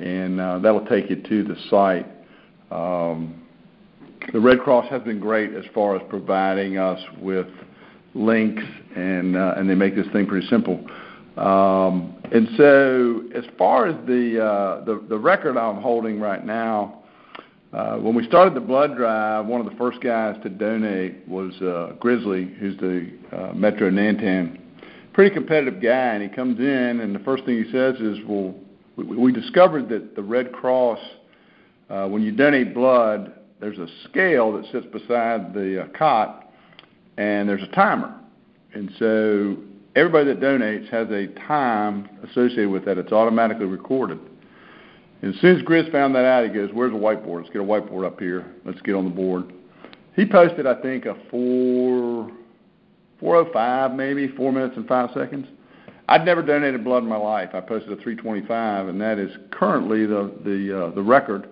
and 0.00 0.40
uh, 0.40 0.58
that'll 0.60 0.86
take 0.86 1.10
you 1.10 1.16
to 1.16 1.44
the 1.44 1.54
site. 1.68 2.06
Um, 2.70 3.42
the 4.32 4.40
Red 4.40 4.60
Cross 4.60 4.88
has 4.88 5.02
been 5.02 5.20
great 5.20 5.52
as 5.52 5.66
far 5.74 5.96
as 5.96 6.02
providing 6.08 6.78
us 6.78 6.98
with 7.20 7.48
links, 8.14 8.64
and 8.96 9.36
uh, 9.36 9.52
and 9.58 9.68
they 9.68 9.74
make 9.74 9.94
this 9.94 10.06
thing 10.14 10.26
pretty 10.26 10.46
simple. 10.48 10.80
Um, 11.36 12.16
and 12.32 12.48
so, 12.56 13.24
as 13.34 13.44
far 13.58 13.86
as 13.86 13.94
the, 14.06 14.42
uh, 14.42 14.82
the 14.84 15.04
the 15.10 15.18
record 15.18 15.58
I'm 15.58 15.82
holding 15.82 16.18
right 16.20 16.42
now, 16.44 17.02
uh, 17.72 17.96
when 17.96 18.14
we 18.14 18.26
started 18.26 18.54
the 18.54 18.60
blood 18.60 18.96
drive, 18.96 19.44
one 19.46 19.60
of 19.60 19.70
the 19.70 19.76
first 19.76 20.00
guys 20.00 20.36
to 20.42 20.48
donate 20.48 21.28
was 21.28 21.54
uh, 21.60 21.92
Grizzly, 22.00 22.46
who's 22.58 22.76
the 22.78 23.10
uh, 23.30 23.52
Metro 23.52 23.90
Nantan. 23.90 24.58
Pretty 25.12 25.34
competitive 25.34 25.82
guy, 25.82 26.14
and 26.14 26.22
he 26.22 26.28
comes 26.28 26.58
in, 26.60 27.00
and 27.00 27.14
the 27.14 27.18
first 27.20 27.44
thing 27.44 27.62
he 27.62 27.70
says 27.70 27.96
is, 27.96 28.18
"Well, 28.26 28.54
we, 28.96 29.04
we 29.04 29.32
discovered 29.32 29.88
that 29.90 30.16
the 30.16 30.22
Red 30.22 30.52
Cross, 30.52 31.00
uh, 31.90 32.06
when 32.08 32.22
you 32.22 32.32
donate 32.32 32.72
blood, 32.72 33.34
there's 33.60 33.78
a 33.78 33.88
scale 34.08 34.52
that 34.52 34.64
sits 34.72 34.86
beside 34.86 35.52
the 35.52 35.82
uh, 35.82 35.86
cot, 35.88 36.50
and 37.18 37.48
there's 37.48 37.62
a 37.62 37.74
timer, 37.74 38.14
and 38.72 38.90
so 38.98 39.56
everybody 39.94 40.26
that 40.26 40.40
donates 40.40 40.88
has 40.88 41.10
a 41.10 41.26
time 41.46 42.08
associated 42.30 42.70
with 42.70 42.86
that. 42.86 42.96
It's 42.96 43.12
automatically 43.12 43.66
recorded." 43.66 44.20
And 45.22 45.34
as 45.34 45.40
soon 45.40 45.56
as 45.56 45.62
Grizz 45.62 45.90
found 45.90 46.14
that 46.14 46.24
out, 46.24 46.44
he 46.44 46.50
goes, 46.50 46.70
"Where's 46.72 46.92
the 46.92 46.98
whiteboard? 46.98 47.42
Let's 47.42 47.50
get 47.50 47.60
a 47.60 47.64
whiteboard 47.64 48.06
up 48.06 48.20
here. 48.20 48.46
Let's 48.64 48.80
get 48.82 48.94
on 48.94 49.04
the 49.04 49.10
board." 49.10 49.52
He 50.14 50.26
posted, 50.26 50.66
I 50.66 50.74
think, 50.74 51.06
a 51.06 51.14
four, 51.30 52.30
405 53.20 53.94
maybe, 53.94 54.28
four 54.28 54.52
minutes 54.52 54.76
and 54.76 54.86
five 54.86 55.10
seconds. 55.14 55.46
I'd 56.08 56.24
never 56.24 56.42
donated 56.42 56.84
blood 56.84 57.02
in 57.02 57.08
my 57.08 57.16
life. 57.16 57.50
I 57.52 57.60
posted 57.60 57.92
a 57.92 57.96
325, 57.96 58.88
and 58.88 59.00
that 59.00 59.18
is 59.18 59.30
currently 59.50 60.06
the 60.06 60.32
the 60.44 60.86
uh, 60.86 60.90
the 60.94 61.02
record 61.02 61.48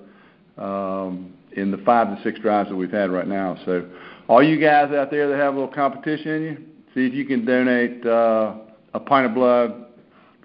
um, 0.59 1.33
in 1.53 1.71
the 1.71 1.79
five 1.79 2.09
to 2.09 2.23
six 2.23 2.41
drives 2.41 2.71
that 2.71 2.77
we've 2.77 2.91
had 2.91 3.11
right 3.11 3.29
now. 3.29 3.59
So, 3.67 3.87
all 4.29 4.43
you 4.43 4.59
guys 4.59 4.93
out 4.93 5.11
there 5.11 5.29
that 5.29 5.37
have 5.37 5.55
a 5.55 5.59
little 5.59 5.75
competition 5.75 6.31
in 6.31 6.43
you, 6.43 6.57
see 6.95 7.07
if 7.07 7.15
you 7.15 7.25
can 7.25 7.45
donate 7.45 8.05
uh, 8.07 8.55
a 8.95 9.01
pint 9.01 9.27
of 9.27 9.35
blood 9.35 9.87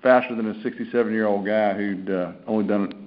faster 0.04 0.36
than 0.36 0.48
a 0.50 0.62
67 0.64 1.14
year 1.14 1.28
old 1.28 1.46
guy 1.46 1.74
who'd 1.74 2.10
uh, 2.10 2.34
only 2.48 2.68
done 2.68 2.92
it 2.92 3.01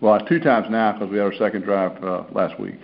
well 0.00 0.18
two 0.26 0.40
times 0.40 0.66
now 0.70 0.92
because 0.92 1.10
we 1.10 1.18
had 1.18 1.24
our 1.24 1.34
second 1.34 1.62
drive 1.62 2.02
uh, 2.02 2.24
last 2.32 2.58
week. 2.58 2.78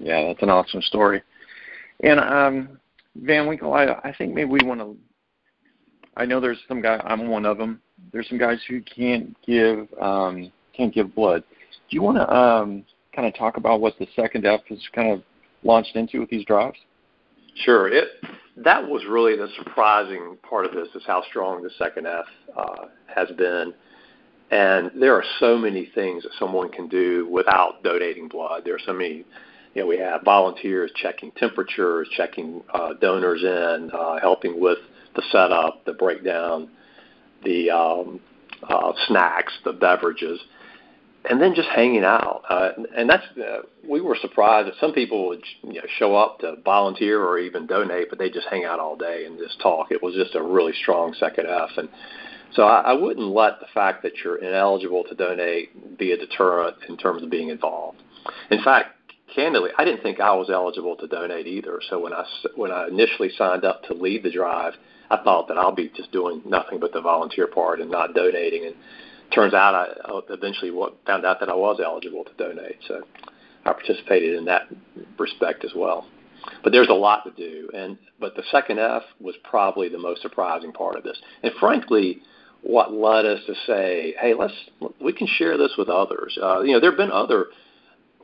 Yeah, 0.00 0.28
that's 0.28 0.42
an 0.42 0.50
awesome 0.50 0.82
story. 0.82 1.22
And 2.02 2.20
um, 2.20 2.78
Van 3.16 3.46
Winkle, 3.46 3.72
I, 3.72 3.86
I 4.04 4.14
think 4.16 4.34
maybe 4.34 4.50
we 4.50 4.60
want 4.64 4.80
to. 4.80 4.96
I 6.16 6.24
know 6.24 6.40
there's 6.40 6.58
some 6.68 6.80
guy. 6.80 7.00
I'm 7.04 7.28
one 7.28 7.46
of 7.46 7.58
them. 7.58 7.80
There's 8.12 8.28
some 8.28 8.38
guys 8.38 8.58
who 8.68 8.80
can't 8.82 9.36
give 9.44 9.88
um, 10.00 10.52
can't 10.76 10.94
give 10.94 11.14
blood. 11.14 11.42
Do 11.70 11.96
you 11.96 12.02
want 12.02 12.18
to 12.18 12.34
um, 12.34 12.84
kind 13.14 13.26
of 13.26 13.34
talk 13.34 13.56
about 13.56 13.80
what 13.80 13.98
the 13.98 14.06
second 14.14 14.46
F 14.46 14.60
has 14.68 14.78
kind 14.94 15.12
of 15.12 15.22
launched 15.62 15.96
into 15.96 16.20
with 16.20 16.30
these 16.30 16.44
drives? 16.44 16.78
Sure. 17.64 17.88
It 17.88 18.08
that 18.56 18.86
was 18.86 19.02
really 19.08 19.36
the 19.36 19.48
surprising 19.56 20.36
part 20.48 20.66
of 20.66 20.72
this 20.72 20.88
is 20.94 21.02
how 21.06 21.22
strong 21.28 21.62
the 21.62 21.70
second 21.78 22.06
F 22.06 22.24
uh, 22.56 22.86
has 23.06 23.28
been. 23.36 23.72
And 24.50 24.90
there 24.98 25.14
are 25.14 25.24
so 25.40 25.58
many 25.58 25.90
things 25.94 26.22
that 26.22 26.32
someone 26.38 26.70
can 26.70 26.88
do 26.88 27.28
without 27.30 27.82
donating 27.82 28.28
blood. 28.28 28.62
There 28.64 28.74
are 28.74 28.80
so 28.84 28.94
many, 28.94 29.24
you 29.74 29.82
know, 29.82 29.86
we 29.86 29.98
have 29.98 30.22
volunteers 30.22 30.90
checking 30.96 31.32
temperatures, 31.32 32.08
checking 32.16 32.62
uh, 32.72 32.94
donors 32.94 33.42
in, 33.42 33.90
uh, 33.92 34.18
helping 34.20 34.58
with 34.58 34.78
the 35.16 35.22
setup, 35.30 35.84
the 35.84 35.92
breakdown, 35.92 36.70
the 37.44 37.70
um, 37.70 38.20
uh, 38.68 38.92
snacks, 39.06 39.52
the 39.64 39.72
beverages, 39.72 40.40
and 41.28 41.40
then 41.40 41.54
just 41.54 41.68
hanging 41.68 42.04
out. 42.04 42.42
Uh, 42.48 42.70
and 42.96 43.08
that's 43.08 43.26
uh, 43.38 43.58
we 43.86 44.00
were 44.00 44.16
surprised 44.20 44.68
that 44.68 44.74
some 44.80 44.92
people 44.92 45.28
would 45.28 45.42
you 45.62 45.74
know, 45.74 45.86
show 45.98 46.16
up 46.16 46.38
to 46.40 46.56
volunteer 46.64 47.22
or 47.22 47.38
even 47.38 47.66
donate, 47.66 48.08
but 48.08 48.18
they 48.18 48.30
just 48.30 48.46
hang 48.50 48.64
out 48.64 48.80
all 48.80 48.96
day 48.96 49.26
and 49.26 49.38
just 49.38 49.60
talk. 49.60 49.90
It 49.90 50.02
was 50.02 50.14
just 50.14 50.34
a 50.34 50.42
really 50.42 50.72
strong 50.80 51.14
second 51.18 51.46
F, 51.46 51.70
and 51.76 51.88
so 52.54 52.64
I, 52.64 52.80
I 52.80 52.92
wouldn't 52.92 53.26
let 53.26 53.60
the 53.60 53.66
fact 53.74 54.02
that 54.02 54.12
you're 54.24 54.36
ineligible 54.36 55.04
to 55.04 55.14
donate 55.14 55.98
be 55.98 56.12
a 56.12 56.16
deterrent 56.16 56.76
in 56.88 56.96
terms 56.96 57.22
of 57.22 57.30
being 57.30 57.48
involved. 57.48 58.02
In 58.50 58.62
fact, 58.62 58.98
candidly, 59.34 59.70
I 59.78 59.84
didn't 59.84 60.02
think 60.02 60.20
I 60.20 60.34
was 60.34 60.50
eligible 60.50 60.96
to 60.96 61.06
donate 61.06 61.46
either. 61.46 61.80
So 61.88 61.98
when 61.98 62.12
I 62.12 62.24
when 62.56 62.70
I 62.70 62.88
initially 62.88 63.30
signed 63.36 63.64
up 63.64 63.82
to 63.84 63.94
lead 63.94 64.22
the 64.22 64.32
drive, 64.32 64.74
I 65.10 65.22
thought 65.22 65.48
that 65.48 65.58
I'll 65.58 65.74
be 65.74 65.90
just 65.94 66.12
doing 66.12 66.42
nothing 66.44 66.80
but 66.80 66.92
the 66.92 67.00
volunteer 67.00 67.46
part 67.46 67.80
and 67.80 67.90
not 67.90 68.14
donating. 68.14 68.66
And 68.66 68.74
turns 69.32 69.54
out 69.54 69.74
I 69.74 69.88
eventually 70.30 70.70
found 71.06 71.24
out 71.24 71.40
that 71.40 71.48
I 71.48 71.54
was 71.54 71.80
eligible 71.84 72.24
to 72.24 72.32
donate. 72.34 72.78
So 72.86 73.02
I 73.64 73.72
participated 73.72 74.36
in 74.36 74.44
that 74.46 74.62
respect 75.18 75.64
as 75.64 75.72
well. 75.74 76.06
But 76.62 76.72
there's 76.72 76.88
a 76.88 76.94
lot 76.94 77.24
to 77.24 77.30
do, 77.32 77.68
and 77.74 77.98
but 78.20 78.34
the 78.34 78.44
second 78.50 78.78
F 78.78 79.02
was 79.20 79.34
probably 79.42 79.88
the 79.88 79.98
most 79.98 80.22
surprising 80.22 80.72
part 80.72 80.96
of 80.96 81.02
this. 81.02 81.18
And 81.42 81.52
frankly, 81.60 82.22
what 82.62 82.92
led 82.92 83.24
us 83.24 83.40
to 83.46 83.54
say, 83.66 84.14
hey, 84.20 84.34
let's 84.34 84.54
we 85.00 85.12
can 85.12 85.26
share 85.26 85.56
this 85.56 85.74
with 85.78 85.88
others. 85.88 86.38
Uh, 86.42 86.60
you 86.60 86.72
know, 86.72 86.80
there 86.80 86.90
have 86.90 86.98
been 86.98 87.12
other 87.12 87.46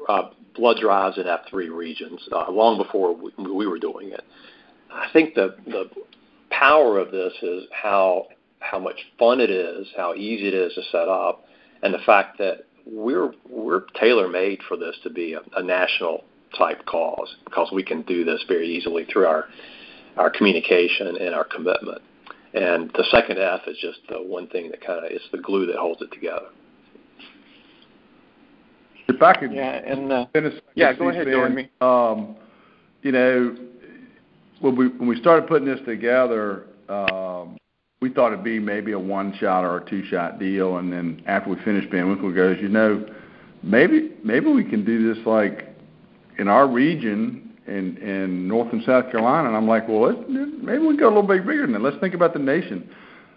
uh, 0.08 0.30
blood 0.54 0.78
drives 0.80 1.18
in 1.18 1.24
F3 1.24 1.74
regions 1.74 2.20
uh, 2.32 2.50
long 2.50 2.76
before 2.76 3.14
we, 3.14 3.30
we 3.38 3.66
were 3.66 3.78
doing 3.78 4.10
it. 4.10 4.22
I 4.92 5.08
think 5.12 5.34
the 5.34 5.56
the 5.66 5.90
power 6.50 6.98
of 6.98 7.10
this 7.10 7.32
is 7.42 7.64
how 7.72 8.28
how 8.60 8.78
much 8.78 8.96
fun 9.18 9.40
it 9.40 9.50
is, 9.50 9.88
how 9.96 10.14
easy 10.14 10.48
it 10.48 10.54
is 10.54 10.74
to 10.74 10.82
set 10.90 11.08
up, 11.08 11.44
and 11.82 11.92
the 11.92 11.98
fact 11.98 12.38
that 12.38 12.64
we're 12.86 13.32
we're 13.48 13.82
tailor 14.00 14.28
made 14.28 14.60
for 14.68 14.76
this 14.76 14.96
to 15.02 15.10
be 15.10 15.34
a, 15.34 15.40
a 15.56 15.62
national 15.62 16.24
type 16.56 16.84
cause 16.86 17.34
because 17.44 17.70
we 17.72 17.82
can 17.82 18.02
do 18.02 18.24
this 18.24 18.44
very 18.46 18.68
easily 18.68 19.04
through 19.04 19.26
our 19.26 19.46
our 20.16 20.30
communication 20.30 21.08
and 21.08 21.34
our 21.34 21.44
commitment. 21.44 22.00
And 22.54 22.90
the 22.94 23.04
second 23.10 23.38
F 23.38 23.62
is 23.66 23.76
just 23.80 23.98
the 24.08 24.18
one 24.18 24.46
thing 24.48 24.70
that 24.70 24.80
kind 24.80 25.04
of 25.04 25.10
it's 25.10 25.24
the 25.32 25.38
glue 25.38 25.66
that 25.66 25.76
holds 25.76 26.00
it 26.00 26.12
together. 26.12 26.46
If 29.08 29.20
I 29.20 29.34
could, 29.34 29.52
yeah, 29.52 29.82
and 29.84 30.10
uh, 30.10 30.26
yeah, 30.74 30.92
go 30.92 31.08
ahead, 31.08 31.26
Jeremy. 31.26 31.68
Um, 31.80 32.36
you 33.02 33.12
know, 33.12 33.56
when 34.60 34.76
we 34.76 34.88
when 34.88 35.08
we 35.08 35.20
started 35.20 35.48
putting 35.48 35.66
this 35.66 35.80
together, 35.84 36.66
um, 36.88 37.58
we 38.00 38.08
thought 38.10 38.32
it'd 38.32 38.44
be 38.44 38.60
maybe 38.60 38.92
a 38.92 38.98
one 38.98 39.36
shot 39.38 39.64
or 39.64 39.78
a 39.78 39.90
two 39.90 40.04
shot 40.06 40.38
deal, 40.38 40.76
and 40.78 40.92
then 40.92 41.22
after 41.26 41.50
we 41.50 41.56
finished, 41.64 41.90
Van 41.90 42.08
Winkle 42.08 42.32
goes, 42.32 42.56
you 42.62 42.68
know, 42.68 43.04
maybe 43.64 44.12
maybe 44.22 44.46
we 44.46 44.62
can 44.64 44.84
do 44.84 45.12
this 45.12 45.26
like 45.26 45.68
in 46.38 46.46
our 46.46 46.68
region 46.68 47.43
in 47.66 47.96
in 47.98 48.48
North 48.48 48.72
and 48.72 48.82
South 48.84 49.10
Carolina, 49.10 49.48
and 49.48 49.56
I'm 49.56 49.68
like, 49.68 49.88
well, 49.88 50.12
let's, 50.12 50.18
maybe 50.28 50.86
we 50.86 50.96
go 50.96 51.06
a 51.06 51.14
little 51.14 51.22
bit 51.22 51.46
bigger 51.46 51.62
than 51.62 51.72
that. 51.72 51.82
Let's 51.82 51.98
think 51.98 52.14
about 52.14 52.32
the 52.32 52.38
nation. 52.38 52.90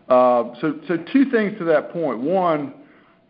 Uh, 0.09 0.53
so, 0.61 0.79
so 0.87 0.97
two 1.11 1.29
things 1.31 1.57
to 1.57 1.65
that 1.65 1.91
point. 1.91 2.19
One, 2.19 2.73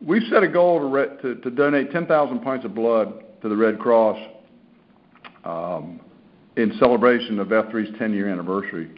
we've 0.05 0.23
set 0.29 0.43
a 0.43 0.47
goal 0.47 0.79
to 0.79 0.85
re- 0.85 1.17
to, 1.21 1.35
to 1.35 1.49
donate 1.49 1.91
10,000 1.91 2.39
pints 2.39 2.65
of 2.65 2.75
blood 2.75 3.23
to 3.41 3.49
the 3.49 3.55
Red 3.55 3.79
Cross 3.79 4.19
um, 5.43 5.99
in 6.55 6.73
celebration 6.79 7.39
of 7.39 7.47
F3's 7.47 7.97
10 7.97 8.13
year 8.13 8.29
anniversary. 8.29 8.91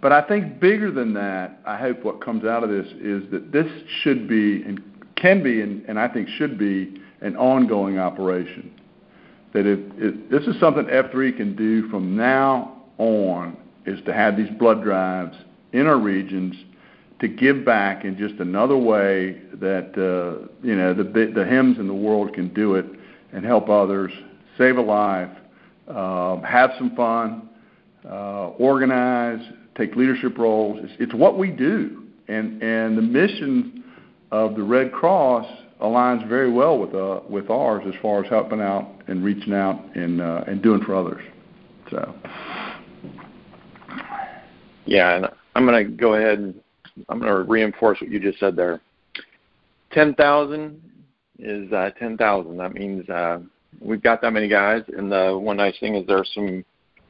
But 0.00 0.12
I 0.12 0.22
think 0.22 0.60
bigger 0.60 0.92
than 0.92 1.12
that, 1.14 1.58
I 1.66 1.76
hope 1.76 2.04
what 2.04 2.24
comes 2.24 2.44
out 2.44 2.62
of 2.62 2.70
this 2.70 2.86
is 3.00 3.28
that 3.32 3.50
this 3.50 3.66
should 4.02 4.28
be 4.28 4.62
and 4.62 4.80
can 5.16 5.42
be, 5.42 5.60
and, 5.60 5.84
and 5.88 5.98
I 5.98 6.06
think 6.06 6.28
should 6.28 6.56
be, 6.56 7.00
an 7.20 7.36
ongoing 7.36 7.98
operation 7.98 8.70
that 9.52 9.66
if, 9.66 9.78
if 9.96 10.30
this 10.30 10.42
is 10.42 10.60
something 10.60 10.84
F3 10.84 11.36
can 11.36 11.56
do 11.56 11.88
from 11.88 12.16
now 12.16 12.82
on 12.98 13.56
is 13.86 13.98
to 14.04 14.12
have 14.12 14.36
these 14.36 14.50
blood 14.58 14.82
drives 14.82 15.36
in 15.72 15.86
our 15.86 15.98
regions 15.98 16.54
to 17.20 17.28
give 17.28 17.64
back 17.64 18.04
in 18.04 18.16
just 18.16 18.34
another 18.40 18.76
way 18.76 19.40
that 19.54 19.90
uh, 19.96 20.46
you 20.62 20.76
know 20.76 20.94
the 20.94 21.04
the 21.04 21.44
Hims 21.44 21.78
in 21.78 21.88
the 21.88 21.94
world 21.94 22.32
can 22.34 22.52
do 22.54 22.74
it 22.74 22.86
and 23.32 23.44
help 23.44 23.68
others, 23.68 24.12
save 24.56 24.76
a 24.76 24.80
life, 24.80 25.30
uh, 25.88 26.40
have 26.42 26.70
some 26.78 26.94
fun, 26.94 27.48
uh, 28.08 28.48
organize, 28.58 29.40
take 29.76 29.96
leadership 29.96 30.38
roles. 30.38 30.78
It's, 30.82 30.92
it's 31.00 31.14
what 31.14 31.38
we 31.38 31.50
do, 31.50 32.04
and 32.28 32.62
and 32.62 32.96
the 32.96 33.02
mission 33.02 33.84
of 34.30 34.54
the 34.54 34.62
Red 34.62 34.92
Cross 34.92 35.46
aligns 35.80 36.26
very 36.28 36.50
well 36.50 36.78
with 36.78 36.94
uh, 36.94 37.20
with 37.28 37.50
ours 37.50 37.84
as 37.86 37.94
far 38.02 38.24
as 38.24 38.30
helping 38.30 38.60
out 38.60 38.90
and 39.06 39.24
reaching 39.24 39.54
out 39.54 39.84
and 39.96 40.20
uh, 40.20 40.44
and 40.46 40.62
doing 40.62 40.82
for 40.82 40.94
others. 40.94 41.22
So. 41.90 42.14
Yeah, 44.86 45.16
and 45.16 45.26
I'm 45.54 45.66
going 45.66 45.84
to 45.84 45.92
go 45.92 46.14
ahead 46.14 46.38
and 46.38 46.54
I'm 47.08 47.20
going 47.20 47.30
to 47.30 47.42
reinforce 47.42 48.00
what 48.00 48.10
you 48.10 48.18
just 48.18 48.40
said 48.40 48.56
there. 48.56 48.80
Ten 49.92 50.14
thousand 50.14 50.82
is 51.38 51.70
uh, 51.72 51.90
ten 51.98 52.16
thousand. 52.16 52.56
That 52.56 52.74
means 52.74 53.08
uh, 53.08 53.40
we've 53.80 54.02
got 54.02 54.20
that 54.22 54.32
many 54.32 54.48
guys, 54.48 54.82
and 54.96 55.10
the 55.10 55.38
one 55.38 55.58
nice 55.58 55.78
thing 55.78 55.94
is 55.94 56.06
there 56.06 56.18
are 56.18 56.26
some 56.34 56.64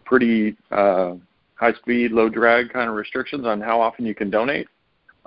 pretty 0.04 0.56
uh, 0.70 1.14
high 1.54 1.72
speed, 1.74 2.12
low 2.12 2.28
drag 2.28 2.72
kind 2.72 2.88
of 2.88 2.96
restrictions 2.96 3.46
on 3.46 3.60
how 3.60 3.80
often 3.80 4.06
you 4.06 4.14
can 4.14 4.30
donate. 4.30 4.68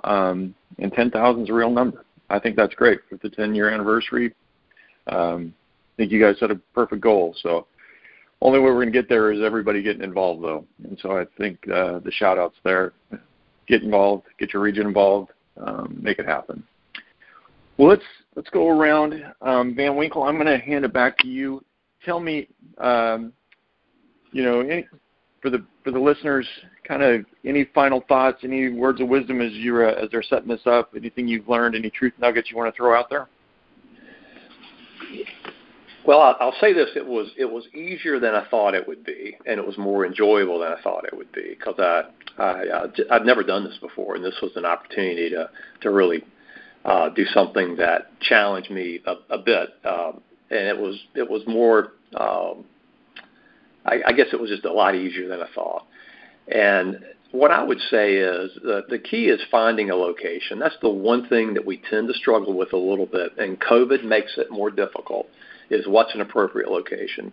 Um, 0.04 0.54
and 0.78 0.92
10,000 0.92 1.42
is 1.44 1.48
a 1.48 1.52
real 1.52 1.70
number. 1.70 2.04
I 2.32 2.38
think 2.38 2.56
that's 2.56 2.74
great 2.74 3.00
for 3.08 3.18
the 3.22 3.28
10 3.28 3.54
year 3.54 3.70
anniversary. 3.70 4.34
Um, 5.06 5.54
I 5.94 5.96
think 5.96 6.12
you 6.12 6.20
guys 6.20 6.38
set 6.40 6.50
a 6.50 6.56
perfect 6.74 7.02
goal. 7.02 7.34
So, 7.42 7.66
only 8.40 8.58
way 8.58 8.64
we're 8.64 8.82
going 8.82 8.86
to 8.86 8.92
get 8.92 9.08
there 9.08 9.30
is 9.30 9.40
everybody 9.40 9.82
getting 9.82 10.02
involved, 10.02 10.42
though. 10.42 10.64
And 10.82 10.98
so 11.00 11.16
I 11.16 11.24
think 11.38 11.58
uh, 11.68 12.00
the 12.00 12.10
shout 12.10 12.38
outs 12.38 12.56
there 12.64 12.92
get 13.68 13.84
involved, 13.84 14.24
get 14.38 14.52
your 14.52 14.62
region 14.62 14.86
involved, 14.86 15.30
um, 15.64 15.96
make 16.02 16.18
it 16.18 16.26
happen. 16.26 16.64
Well, 17.76 17.88
let's 17.88 18.02
let's 18.34 18.50
go 18.50 18.68
around. 18.68 19.14
Um, 19.42 19.76
Van 19.76 19.94
Winkle, 19.94 20.24
I'm 20.24 20.34
going 20.34 20.46
to 20.46 20.58
hand 20.58 20.84
it 20.84 20.92
back 20.92 21.18
to 21.18 21.28
you. 21.28 21.64
Tell 22.04 22.18
me, 22.18 22.48
um, 22.78 23.32
you 24.32 24.42
know, 24.42 24.60
any, 24.60 24.88
for 25.40 25.50
the 25.50 25.64
for 25.84 25.92
the 25.92 26.00
listeners, 26.00 26.46
kind 26.86 27.02
of 27.02 27.24
any 27.44 27.64
final 27.74 28.04
thoughts, 28.08 28.40
any 28.42 28.72
words 28.72 29.00
of 29.00 29.08
wisdom 29.08 29.40
as 29.40 29.52
you 29.52 29.82
uh, 29.82 29.94
as 30.02 30.10
they're 30.10 30.22
setting 30.22 30.48
this 30.48 30.66
up? 30.66 30.90
Anything 30.96 31.28
you've 31.28 31.48
learned? 31.48 31.74
Any 31.74 31.90
truth 31.90 32.12
nuggets 32.18 32.50
you 32.50 32.56
want 32.56 32.72
to 32.72 32.76
throw 32.76 32.98
out 32.98 33.08
there? 33.10 33.28
Well, 36.04 36.36
I'll 36.40 36.54
say 36.60 36.72
this: 36.72 36.90
it 36.96 37.06
was 37.06 37.28
it 37.38 37.44
was 37.44 37.64
easier 37.74 38.18
than 38.18 38.34
I 38.34 38.46
thought 38.48 38.74
it 38.74 38.86
would 38.88 39.04
be, 39.04 39.36
and 39.46 39.60
it 39.60 39.66
was 39.66 39.78
more 39.78 40.04
enjoyable 40.04 40.58
than 40.58 40.72
I 40.72 40.80
thought 40.82 41.04
it 41.04 41.16
would 41.16 41.30
be 41.32 41.54
because 41.56 41.76
I, 41.78 42.02
I 42.42 42.84
I've 43.10 43.24
never 43.24 43.44
done 43.44 43.64
this 43.64 43.78
before, 43.80 44.16
and 44.16 44.24
this 44.24 44.38
was 44.42 44.52
an 44.56 44.64
opportunity 44.64 45.30
to 45.30 45.48
to 45.82 45.90
really 45.90 46.24
uh, 46.84 47.10
do 47.10 47.24
something 47.26 47.76
that 47.76 48.18
challenged 48.20 48.70
me 48.70 49.00
a, 49.06 49.14
a 49.34 49.38
bit, 49.38 49.70
um, 49.84 50.20
and 50.50 50.66
it 50.66 50.76
was 50.76 50.96
it 51.14 51.28
was 51.28 51.42
more. 51.46 51.92
Um, 52.16 52.64
I, 53.84 54.00
I 54.06 54.12
guess 54.12 54.26
it 54.32 54.40
was 54.40 54.48
just 54.48 54.64
a 54.64 54.72
lot 54.72 54.94
easier 54.94 55.28
than 55.28 55.40
I 55.40 55.48
thought. 55.54 55.86
And 56.48 57.04
what 57.32 57.50
I 57.50 57.62
would 57.62 57.80
say 57.90 58.16
is 58.16 58.50
the, 58.62 58.98
key 58.98 59.26
is 59.26 59.40
finding 59.50 59.90
a 59.90 59.96
location. 59.96 60.58
That's 60.58 60.76
the 60.82 60.90
one 60.90 61.28
thing 61.28 61.54
that 61.54 61.64
we 61.64 61.82
tend 61.90 62.08
to 62.08 62.14
struggle 62.14 62.56
with 62.56 62.72
a 62.72 62.78
little 62.78 63.06
bit, 63.06 63.32
and 63.38 63.58
COVID 63.58 64.04
makes 64.04 64.36
it 64.36 64.50
more 64.50 64.70
difficult. 64.70 65.28
Is 65.70 65.86
what's 65.86 66.14
an 66.14 66.20
appropriate 66.20 66.70
location? 66.70 67.32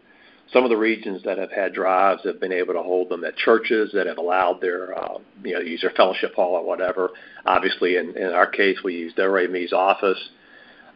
Some 0.54 0.64
of 0.64 0.70
the 0.70 0.78
regions 0.78 1.22
that 1.26 1.38
have 1.38 1.52
had 1.52 1.74
drives 1.74 2.24
have 2.24 2.40
been 2.40 2.54
able 2.54 2.74
to 2.74 2.82
hold 2.82 3.10
them 3.10 3.24
at 3.24 3.36
churches 3.36 3.92
that 3.94 4.08
have 4.08 4.18
allowed 4.18 4.62
their, 4.62 4.98
uh, 4.98 5.20
you 5.44 5.54
know, 5.54 5.60
use 5.60 5.82
their 5.82 5.92
fellowship 5.92 6.34
hall 6.34 6.54
or 6.54 6.66
whatever. 6.66 7.12
Obviously, 7.46 7.98
in, 7.98 8.18
our 8.34 8.48
case, 8.48 8.78
we 8.84 8.96
use 8.96 9.14
Do 9.14 9.30
Re 9.30 9.48
Mi's 9.48 9.74
office. 9.74 10.18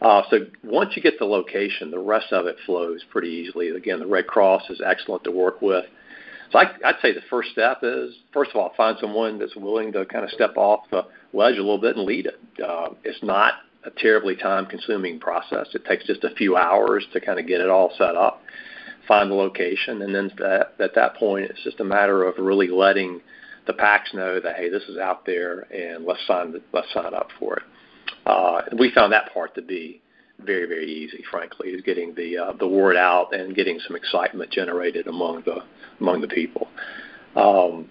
Uh, 0.00 0.22
so 0.30 0.38
once 0.64 0.96
you 0.96 1.02
get 1.02 1.18
the 1.18 1.24
location, 1.24 1.90
the 1.90 1.98
rest 1.98 2.32
of 2.32 2.46
it 2.46 2.56
flows 2.66 3.04
pretty 3.10 3.28
easily. 3.28 3.68
Again, 3.68 4.00
the 4.00 4.06
Red 4.06 4.26
Cross 4.26 4.70
is 4.70 4.80
excellent 4.84 5.22
to 5.24 5.30
work 5.30 5.62
with. 5.62 5.84
So 6.54 6.60
I, 6.60 6.70
I'd 6.84 7.00
say 7.02 7.12
the 7.12 7.20
first 7.28 7.50
step 7.50 7.78
is, 7.82 8.14
first 8.32 8.52
of 8.52 8.56
all, 8.58 8.72
find 8.76 8.96
someone 9.00 9.40
that's 9.40 9.56
willing 9.56 9.90
to 9.92 10.06
kind 10.06 10.24
of 10.24 10.30
step 10.30 10.56
off 10.56 10.84
the 10.88 11.02
ledge 11.32 11.56
a 11.56 11.60
little 11.60 11.80
bit 11.80 11.96
and 11.96 12.06
lead 12.06 12.26
it. 12.26 12.38
Uh, 12.62 12.90
it's 13.02 13.20
not 13.24 13.54
a 13.84 13.90
terribly 13.90 14.36
time-consuming 14.36 15.18
process. 15.18 15.66
It 15.74 15.84
takes 15.84 16.06
just 16.06 16.22
a 16.22 16.32
few 16.36 16.56
hours 16.56 17.04
to 17.12 17.20
kind 17.20 17.40
of 17.40 17.48
get 17.48 17.60
it 17.60 17.68
all 17.68 17.92
set 17.98 18.14
up, 18.14 18.40
find 19.08 19.32
the 19.32 19.34
location, 19.34 20.02
and 20.02 20.14
then 20.14 20.30
that, 20.38 20.74
at 20.78 20.94
that 20.94 21.16
point, 21.16 21.50
it's 21.50 21.64
just 21.64 21.80
a 21.80 21.84
matter 21.84 22.22
of 22.22 22.36
really 22.38 22.68
letting 22.68 23.20
the 23.66 23.72
PAX 23.72 24.14
know 24.14 24.38
that 24.38 24.54
hey, 24.54 24.70
this 24.70 24.84
is 24.84 24.96
out 24.96 25.26
there, 25.26 25.62
and 25.72 26.04
let's 26.04 26.20
sign 26.28 26.54
let's 26.72 26.92
sign 26.94 27.14
up 27.14 27.30
for 27.40 27.56
it. 27.56 27.62
Uh, 28.26 28.62
we 28.78 28.92
found 28.92 29.12
that 29.12 29.32
part 29.34 29.56
to 29.56 29.62
be 29.62 30.00
very 30.40 30.66
very 30.66 30.90
easy, 30.90 31.24
frankly, 31.30 31.70
is 31.70 31.82
getting 31.82 32.14
the 32.14 32.38
uh, 32.38 32.52
the 32.58 32.68
word 32.68 32.96
out 32.96 33.34
and 33.34 33.54
getting 33.54 33.78
some 33.86 33.96
excitement 33.96 34.50
generated 34.50 35.06
among 35.06 35.42
the 35.44 35.62
among 36.00 36.20
the 36.20 36.28
people. 36.28 36.68
Um, 37.36 37.88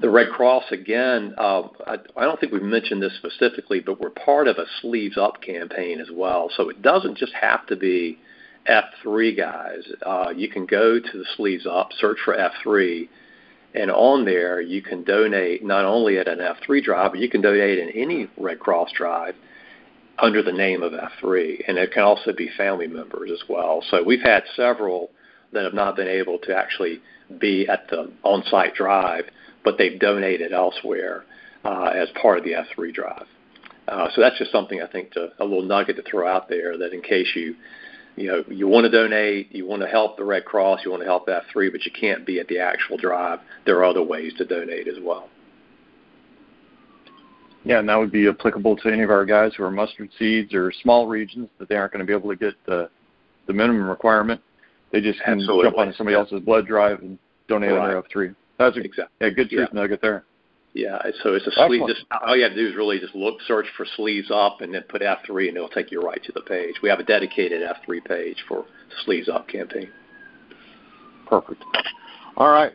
the 0.00 0.08
Red 0.08 0.30
Cross, 0.30 0.64
again, 0.70 1.34
uh, 1.36 1.62
I, 1.86 1.98
I 2.16 2.24
don't 2.24 2.40
think 2.40 2.52
we've 2.52 2.62
mentioned 2.62 3.02
this 3.02 3.12
specifically, 3.18 3.80
but 3.80 4.00
we're 4.00 4.10
part 4.10 4.48
of 4.48 4.56
a 4.56 4.64
Sleeves 4.80 5.18
Up 5.18 5.42
campaign 5.42 6.00
as 6.00 6.08
well. 6.10 6.50
So 6.56 6.70
it 6.70 6.80
doesn't 6.80 7.18
just 7.18 7.34
have 7.34 7.66
to 7.66 7.76
be 7.76 8.18
F3 8.66 9.36
guys. 9.36 9.82
Uh, 10.04 10.32
you 10.34 10.48
can 10.48 10.64
go 10.64 10.98
to 10.98 11.18
the 11.18 11.24
Sleeves 11.36 11.66
Up, 11.66 11.90
search 11.98 12.18
for 12.24 12.34
F3, 12.34 13.08
and 13.74 13.90
on 13.90 14.24
there 14.24 14.60
you 14.60 14.80
can 14.82 15.04
donate 15.04 15.62
not 15.62 15.84
only 15.84 16.18
at 16.18 16.28
an 16.28 16.38
F3 16.38 16.82
drive, 16.82 17.12
but 17.12 17.20
you 17.20 17.28
can 17.28 17.42
donate 17.42 17.78
in 17.78 17.90
any 17.90 18.28
Red 18.38 18.58
Cross 18.58 18.92
drive 18.96 19.34
under 20.20 20.42
the 20.42 20.52
name 20.52 20.82
of 20.82 20.92
F3. 20.92 21.64
And 21.66 21.78
it 21.78 21.92
can 21.92 22.02
also 22.02 22.32
be 22.32 22.50
family 22.56 22.86
members 22.86 23.30
as 23.30 23.42
well. 23.48 23.82
So 23.90 24.02
we've 24.02 24.22
had 24.22 24.44
several 24.54 25.10
that 25.52 25.64
have 25.64 25.74
not 25.74 25.96
been 25.96 26.08
able 26.08 26.38
to 26.40 26.56
actually 26.56 27.00
be 27.38 27.66
at 27.68 27.88
the 27.88 28.10
on-site 28.22 28.74
drive, 28.74 29.24
but 29.64 29.78
they've 29.78 29.98
donated 29.98 30.52
elsewhere 30.52 31.24
uh, 31.64 31.92
as 31.94 32.08
part 32.20 32.38
of 32.38 32.44
the 32.44 32.52
F3 32.52 32.92
drive. 32.92 33.26
Uh, 33.88 34.08
so 34.14 34.20
that's 34.20 34.38
just 34.38 34.52
something 34.52 34.80
I 34.80 34.86
think 34.86 35.12
to 35.12 35.30
a 35.38 35.44
little 35.44 35.62
nugget 35.62 35.96
to 35.96 36.02
throw 36.02 36.28
out 36.28 36.48
there 36.48 36.78
that 36.78 36.92
in 36.92 37.02
case 37.02 37.28
you 37.34 37.56
you 38.16 38.28
know 38.28 38.44
you 38.48 38.68
want 38.68 38.84
to 38.84 38.90
donate, 38.90 39.52
you 39.52 39.66
want 39.66 39.82
to 39.82 39.88
help 39.88 40.16
the 40.16 40.24
Red 40.24 40.44
Cross, 40.44 40.80
you 40.84 40.90
want 40.90 41.02
to 41.02 41.06
help 41.06 41.26
F3, 41.26 41.72
but 41.72 41.84
you 41.84 41.90
can't 41.90 42.24
be 42.24 42.38
at 42.38 42.48
the 42.48 42.58
actual 42.58 42.96
drive. 42.96 43.40
There 43.66 43.78
are 43.78 43.84
other 43.84 44.02
ways 44.02 44.32
to 44.38 44.44
donate 44.44 44.86
as 44.86 44.98
well. 45.02 45.28
Yeah, 47.64 47.78
and 47.78 47.88
that 47.88 47.96
would 47.96 48.10
be 48.10 48.26
applicable 48.28 48.76
to 48.78 48.88
any 48.90 49.02
of 49.02 49.10
our 49.10 49.24
guys 49.26 49.52
who 49.54 49.64
are 49.64 49.70
mustard 49.70 50.08
seeds 50.18 50.54
or 50.54 50.72
small 50.82 51.06
regions 51.06 51.48
that 51.58 51.68
they 51.68 51.76
aren't 51.76 51.92
going 51.92 52.00
to 52.00 52.06
be 52.06 52.12
able 52.16 52.30
to 52.30 52.36
get 52.36 52.54
the 52.66 52.88
the 53.46 53.52
minimum 53.52 53.88
requirement. 53.88 54.40
They 54.92 55.00
just 55.00 55.20
can 55.22 55.38
Absolutely. 55.40 55.64
jump 55.66 55.78
onto 55.78 55.92
somebody 55.94 56.16
else's 56.16 56.40
blood 56.40 56.66
drive 56.66 57.00
and 57.00 57.18
donate 57.48 57.70
Right. 57.72 57.80
on 57.80 57.88
their 57.88 57.96
F3. 58.02 58.34
That's 58.58 58.76
a 58.76 58.80
Exactly. 58.80 59.14
yeah, 59.20 59.28
good 59.30 59.50
truth 59.50 59.68
Yeah. 59.72 59.80
nugget 59.80 60.00
there. 60.00 60.24
Yeah, 60.72 61.02
so 61.22 61.34
it's 61.34 61.46
a 61.46 61.50
Excellent. 61.50 61.68
sleeve. 61.70 61.88
Just 61.88 62.04
all 62.26 62.36
you 62.36 62.44
have 62.44 62.52
to 62.52 62.58
do 62.58 62.68
is 62.68 62.76
really 62.76 63.00
just 63.00 63.14
look, 63.14 63.40
search 63.42 63.68
for 63.76 63.84
sleeves 63.84 64.30
up, 64.30 64.60
and 64.60 64.72
then 64.72 64.82
put 64.88 65.02
F3, 65.02 65.48
and 65.48 65.56
it'll 65.56 65.68
take 65.68 65.90
you 65.90 66.00
right 66.00 66.22
to 66.22 66.32
the 66.32 66.42
page. 66.42 66.80
We 66.80 66.88
have 66.88 67.00
a 67.00 67.02
dedicated 67.02 67.62
F3 67.62 68.00
page 68.00 68.40
for 68.46 68.64
sleeves 69.04 69.28
up 69.28 69.48
campaign. 69.48 69.88
Perfect. 71.26 71.64
All 72.36 72.50
right. 72.50 72.72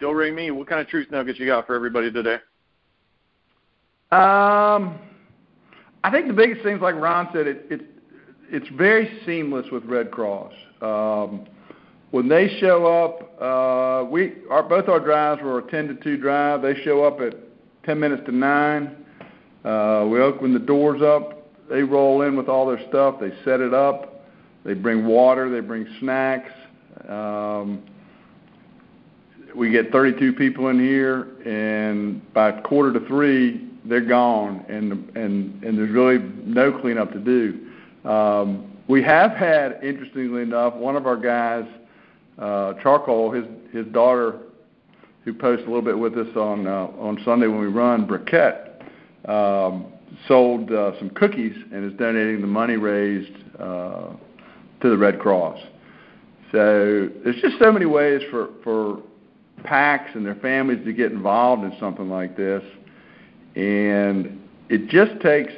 Do 0.00 0.12
Re 0.12 0.30
Mi, 0.30 0.50
what 0.50 0.66
kind 0.66 0.80
of 0.82 0.88
truth 0.88 1.10
nuggets 1.10 1.38
you 1.38 1.46
got 1.46 1.66
for 1.66 1.74
everybody 1.74 2.10
today? 2.12 2.38
Um, 4.10 4.98
I 6.04 6.10
think 6.10 6.28
the 6.28 6.34
biggest 6.34 6.62
things, 6.62 6.80
like 6.80 6.94
Ron 6.94 7.28
said, 7.32 7.46
it, 7.46 7.66
it 7.70 7.80
it's 8.50 8.68
very 8.76 9.20
seamless 9.26 9.66
with 9.72 9.84
Red 9.84 10.10
Cross. 10.10 10.52
Um, 10.80 11.46
when 12.10 12.28
they 12.28 12.58
show 12.60 12.86
up, 12.86 13.42
uh, 13.42 14.08
we 14.08 14.34
our 14.50 14.62
both 14.62 14.88
our 14.88 15.00
drives 15.00 15.42
were 15.42 15.58
a 15.58 15.70
ten 15.70 15.88
to 15.88 15.94
two 15.94 16.16
drive. 16.16 16.62
They 16.62 16.80
show 16.84 17.02
up 17.02 17.20
at 17.20 17.34
ten 17.84 17.98
minutes 17.98 18.22
to 18.26 18.32
nine. 18.32 18.96
Uh, 19.64 20.06
we 20.08 20.20
open 20.20 20.52
the 20.52 20.60
doors 20.60 21.02
up. 21.02 21.48
They 21.68 21.82
roll 21.82 22.22
in 22.22 22.36
with 22.36 22.48
all 22.48 22.66
their 22.66 22.86
stuff. 22.88 23.16
They 23.20 23.32
set 23.44 23.60
it 23.60 23.72
up. 23.72 24.26
They 24.64 24.74
bring 24.74 25.06
water. 25.06 25.50
They 25.50 25.60
bring 25.60 25.86
snacks. 26.00 26.52
Um, 27.08 27.82
we 29.54 29.70
get 29.70 29.92
32 29.92 30.32
people 30.32 30.68
in 30.68 30.78
here, 30.80 31.28
and 31.46 32.20
by 32.34 32.52
quarter 32.52 32.98
to 32.98 33.06
three, 33.06 33.70
they're 33.84 34.00
gone, 34.00 34.64
and 34.68 34.92
and 35.16 35.62
and 35.62 35.78
there's 35.78 35.90
really 35.90 36.18
no 36.44 36.72
cleanup 36.80 37.12
to 37.12 37.18
do. 37.18 38.08
Um, 38.08 38.70
we 38.86 39.02
have 39.02 39.32
had, 39.32 39.82
interestingly 39.82 40.42
enough, 40.42 40.74
one 40.74 40.94
of 40.94 41.06
our 41.06 41.16
guys, 41.16 41.64
uh, 42.38 42.74
Charcoal, 42.82 43.30
his 43.30 43.44
his 43.72 43.86
daughter, 43.92 44.38
who 45.24 45.32
posts 45.32 45.64
a 45.64 45.68
little 45.68 45.82
bit 45.82 45.98
with 45.98 46.16
us 46.18 46.34
on 46.36 46.66
uh, 46.66 46.88
on 46.98 47.20
Sunday 47.24 47.46
when 47.46 47.60
we 47.60 47.66
run 47.66 48.06
Briquette, 48.06 48.82
um, 49.28 49.86
sold 50.28 50.70
uh, 50.70 50.98
some 50.98 51.10
cookies 51.10 51.54
and 51.72 51.90
is 51.90 51.98
donating 51.98 52.40
the 52.40 52.46
money 52.46 52.76
raised 52.76 53.32
uh, 53.58 54.10
to 54.80 54.90
the 54.90 54.96
Red 54.96 55.18
Cross. 55.18 55.60
So 56.52 57.08
there's 57.24 57.40
just 57.40 57.58
so 57.58 57.72
many 57.72 57.86
ways 57.86 58.22
for 58.30 58.50
for 58.62 59.02
PAX 59.64 60.10
and 60.14 60.24
their 60.26 60.34
families 60.36 60.84
to 60.84 60.92
get 60.92 61.10
involved 61.10 61.64
in 61.64 61.72
something 61.80 62.10
like 62.10 62.36
this, 62.36 62.62
and 63.56 64.40
it 64.68 64.88
just 64.88 65.20
takes 65.20 65.52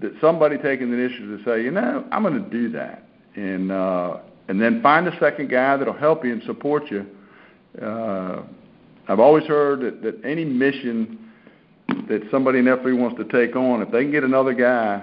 that 0.00 0.12
somebody 0.20 0.56
taking 0.58 0.90
the 0.90 0.96
initiative 0.96 1.38
to 1.38 1.44
say, 1.44 1.62
you 1.62 1.70
know, 1.70 2.04
I'm 2.10 2.22
going 2.22 2.42
to 2.42 2.50
do 2.50 2.70
that, 2.70 3.06
and 3.36 3.70
uh, 3.70 4.18
and 4.48 4.60
then 4.60 4.82
find 4.82 5.06
a 5.06 5.18
second 5.18 5.50
guy 5.50 5.76
that'll 5.76 5.92
help 5.92 6.24
you 6.24 6.32
and 6.32 6.42
support 6.44 6.90
you. 6.90 7.06
Uh, 7.80 8.42
I've 9.08 9.20
always 9.20 9.44
heard 9.44 9.80
that, 9.80 10.02
that 10.02 10.24
any 10.24 10.44
mission 10.44 11.30
that 12.08 12.22
somebody 12.30 12.58
in 12.58 12.66
F3 12.66 12.98
wants 12.98 13.16
to 13.18 13.24
take 13.24 13.56
on, 13.56 13.82
if 13.82 13.90
they 13.90 14.02
can 14.02 14.12
get 14.12 14.24
another 14.24 14.52
guy, 14.54 15.02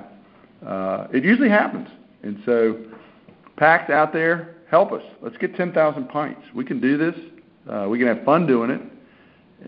uh, 0.65 1.07
it 1.13 1.23
usually 1.23 1.49
happens. 1.49 1.87
And 2.23 2.41
so, 2.45 2.77
PAX 3.57 3.89
out 3.89 4.13
there, 4.13 4.55
help 4.69 4.91
us. 4.91 5.03
Let's 5.21 5.37
get 5.37 5.55
10,000 5.55 6.07
pints. 6.09 6.41
We 6.53 6.65
can 6.65 6.79
do 6.79 6.97
this. 6.97 7.15
Uh, 7.69 7.87
we 7.89 7.97
can 7.97 8.07
have 8.07 8.23
fun 8.23 8.47
doing 8.47 8.71
it, 8.71 8.81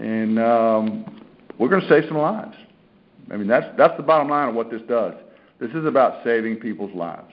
and 0.02 0.40
um, 0.40 1.21
we're 1.62 1.70
going 1.70 1.82
to 1.82 1.88
save 1.88 2.06
some 2.08 2.18
lives. 2.18 2.56
I 3.32 3.38
mean, 3.38 3.48
that's 3.48 3.68
that's 3.78 3.96
the 3.96 4.02
bottom 4.02 4.30
line 4.30 4.50
of 4.50 4.56
what 4.56 4.72
this 4.72 4.82
does. 4.90 5.14
This 5.60 5.70
is 5.72 5.86
about 5.86 6.24
saving 6.24 6.56
people's 6.56 6.94
lives. 6.96 7.32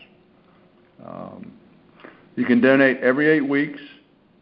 Um, 1.04 1.52
you 2.36 2.44
can 2.44 2.60
donate 2.60 2.98
every 2.98 3.26
eight 3.30 3.48
weeks, 3.48 3.80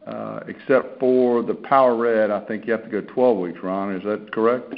uh, 0.04 0.40
except 0.48 0.98
for 0.98 1.44
the 1.44 1.54
Power 1.54 1.96
Red. 1.96 2.32
I 2.32 2.44
think 2.46 2.66
you 2.66 2.72
have 2.72 2.82
to 2.82 2.90
go 2.90 3.00
12 3.00 3.38
weeks. 3.38 3.58
Ron, 3.62 3.94
is 3.94 4.02
that 4.02 4.32
correct? 4.32 4.74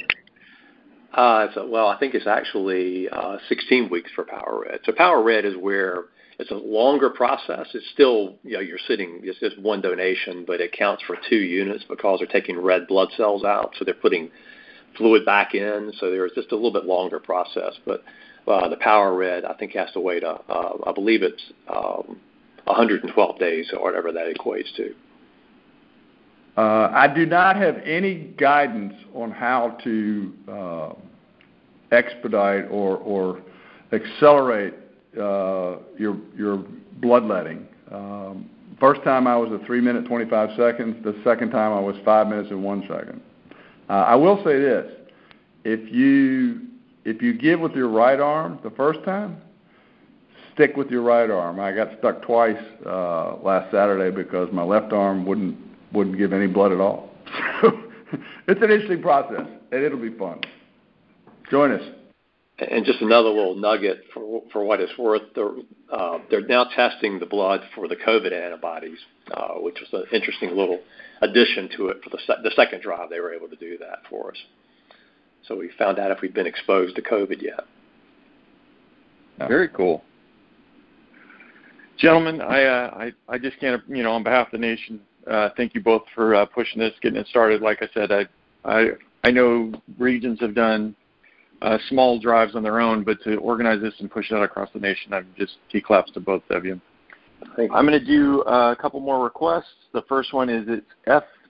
Uh, 1.11 1.47
so, 1.55 1.67
well, 1.67 1.87
I 1.87 1.97
think 1.97 2.13
it's 2.13 2.27
actually 2.27 3.09
uh, 3.09 3.37
16 3.49 3.89
weeks 3.89 4.11
for 4.15 4.25
Power 4.25 4.63
Red. 4.69 4.81
So 4.85 4.91
Power 4.91 5.23
Red 5.23 5.43
is 5.43 5.55
where 5.57 6.03
it's 6.37 6.51
a 6.51 6.55
longer 6.55 7.09
process. 7.09 7.65
It's 7.73 7.89
still, 7.93 8.35
you 8.43 8.53
know, 8.53 8.59
you're 8.59 8.77
sitting, 8.87 9.21
it's 9.23 9.39
just 9.39 9.59
one 9.59 9.81
donation, 9.81 10.45
but 10.45 10.61
it 10.61 10.71
counts 10.71 11.01
for 11.07 11.17
two 11.27 11.35
units 11.35 11.83
because 11.89 12.19
they're 12.19 12.27
taking 12.27 12.61
red 12.61 12.85
blood 12.87 13.09
cells 13.17 13.43
out. 13.43 13.73
So 13.79 13.85
they're 13.85 13.95
putting 13.95 14.29
fluid 14.97 15.25
back 15.25 15.55
in. 15.55 15.91
So 15.99 16.11
there's 16.11 16.31
just 16.33 16.51
a 16.51 16.55
little 16.55 16.73
bit 16.73 16.85
longer 16.85 17.19
process. 17.19 17.73
But 17.85 18.03
uh, 18.47 18.67
the 18.69 18.77
Power 18.77 19.15
Red, 19.15 19.45
I 19.45 19.53
think, 19.53 19.73
has 19.73 19.91
to 19.93 19.99
wait, 19.99 20.23
uh, 20.23 20.37
uh, 20.49 20.77
I 20.87 20.91
believe 20.91 21.23
it's 21.23 21.41
um, 21.67 22.19
112 22.65 23.39
days 23.39 23.71
or 23.73 23.83
whatever 23.83 24.11
that 24.11 24.33
equates 24.33 24.73
to. 24.77 24.93
Uh, 26.57 26.91
I 26.93 27.07
do 27.13 27.25
not 27.25 27.55
have 27.55 27.77
any 27.85 28.33
guidance 28.37 28.93
on 29.13 29.31
how 29.31 29.77
to 29.83 30.33
uh, 30.51 30.93
expedite 31.91 32.65
or, 32.69 32.97
or 32.97 33.41
accelerate 33.93 34.73
uh, 35.15 35.77
your 35.97 36.17
your 36.37 36.63
bloodletting. 37.01 37.67
Um, 37.91 38.49
first 38.79 39.03
time 39.03 39.25
I 39.25 39.35
was 39.37 39.51
a 39.51 39.65
three 39.65 39.81
minute 39.81 40.05
25 40.05 40.49
seconds. 40.57 41.03
The 41.03 41.19
second 41.23 41.51
time 41.51 41.71
I 41.71 41.79
was 41.79 41.95
five 42.05 42.27
minutes 42.27 42.49
and 42.51 42.63
one 42.63 42.81
second. 42.81 43.21
Uh, 43.89 43.93
I 43.93 44.15
will 44.15 44.37
say 44.43 44.59
this: 44.59 44.91
if 45.63 45.91
you 45.91 46.61
if 47.05 47.21
you 47.21 47.33
give 47.33 47.59
with 47.59 47.73
your 47.73 47.89
right 47.89 48.19
arm 48.19 48.59
the 48.63 48.69
first 48.71 49.03
time, 49.03 49.37
stick 50.53 50.77
with 50.77 50.89
your 50.89 51.01
right 51.01 51.29
arm. 51.29 51.59
I 51.59 51.71
got 51.71 51.97
stuck 51.97 52.21
twice 52.21 52.61
uh, 52.85 53.37
last 53.37 53.71
Saturday 53.71 54.15
because 54.15 54.49
my 54.51 54.63
left 54.63 54.93
arm 54.93 55.25
wouldn't 55.25 55.57
wouldn't 55.91 56.17
give 56.17 56.33
any 56.33 56.47
blood 56.47 56.71
at 56.71 56.79
all. 56.79 57.09
So 57.61 57.71
it's 58.47 58.61
an 58.61 58.71
interesting 58.71 59.01
process, 59.01 59.45
and 59.71 59.83
it'll 59.83 59.99
be 59.99 60.15
fun. 60.17 60.41
Join 61.49 61.71
us. 61.71 61.81
And 62.61 62.85
just 62.85 63.01
another 63.01 63.29
little 63.29 63.55
nugget 63.55 64.03
for 64.13 64.41
for 64.51 64.63
what 64.65 64.81
it's 64.81 64.97
worth, 64.97 65.21
they're, 65.33 65.51
uh, 65.91 66.19
they're 66.29 66.45
now 66.45 66.65
testing 66.65 67.17
the 67.17 67.25
blood 67.25 67.61
for 67.73 67.87
the 67.87 67.95
COVID 67.95 68.33
antibodies, 68.33 68.99
uh, 69.31 69.53
which 69.55 69.77
was 69.79 69.89
an 69.93 70.07
interesting 70.13 70.49
little 70.49 70.81
addition 71.21 71.69
to 71.77 71.87
it 71.87 72.03
for 72.03 72.09
the, 72.09 72.17
the 72.43 72.51
second 72.55 72.81
drive. 72.81 73.09
They 73.09 73.21
were 73.21 73.33
able 73.33 73.47
to 73.47 73.55
do 73.55 73.77
that 73.77 73.99
for 74.09 74.31
us. 74.31 74.37
So 75.47 75.55
we 75.55 75.69
found 75.77 75.99
out 75.99 76.11
if 76.11 76.19
we'd 76.21 76.33
been 76.33 76.47
exposed 76.47 76.95
to 76.97 77.01
COVID 77.01 77.41
yet. 77.41 77.61
Very 79.47 79.69
cool. 79.69 80.03
Gentlemen, 81.97 82.41
I, 82.41 82.63
uh, 82.63 82.89
I 82.93 83.33
I 83.33 83.37
just 83.37 83.57
can't, 83.59 83.81
you 83.87 84.03
know, 84.03 84.11
on 84.11 84.23
behalf 84.23 84.47
of 84.47 84.51
the 84.51 84.57
nation, 84.57 84.99
thank 85.55 85.73
you 85.73 85.81
both 85.81 86.03
for 86.13 86.45
pushing 86.47 86.79
this, 86.79 86.93
getting 87.01 87.19
it 87.19 87.27
started. 87.27 87.61
Like 87.61 87.81
I 87.81 87.87
said, 87.93 88.11
I 88.11 88.27
I 88.65 88.87
I 89.23 89.31
know 89.31 89.71
regions 89.97 90.39
have 90.41 90.55
done 90.55 90.95
uh, 91.61 91.77
small 91.89 92.19
drives 92.19 92.55
on 92.55 92.63
their 92.63 92.79
own, 92.79 93.03
but 93.03 93.21
to 93.23 93.35
organize 93.37 93.81
this 93.81 93.93
and 93.99 94.09
push 94.09 94.31
it 94.31 94.35
out 94.35 94.43
across 94.43 94.69
the 94.73 94.79
nation, 94.79 95.13
I'm 95.13 95.27
just 95.37 95.57
key 95.71 95.81
claps 95.81 96.11
to 96.11 96.19
both 96.19 96.43
of 96.49 96.65
you. 96.65 96.79
I'm 97.57 97.85
going 97.85 97.99
to 97.99 98.05
do 98.05 98.43
uh, 98.43 98.73
a 98.77 98.81
couple 98.81 98.99
more 98.99 99.23
requests. 99.23 99.65
The 99.93 100.01
first 100.03 100.33
one 100.33 100.49
is 100.49 100.65
it's 100.67 100.85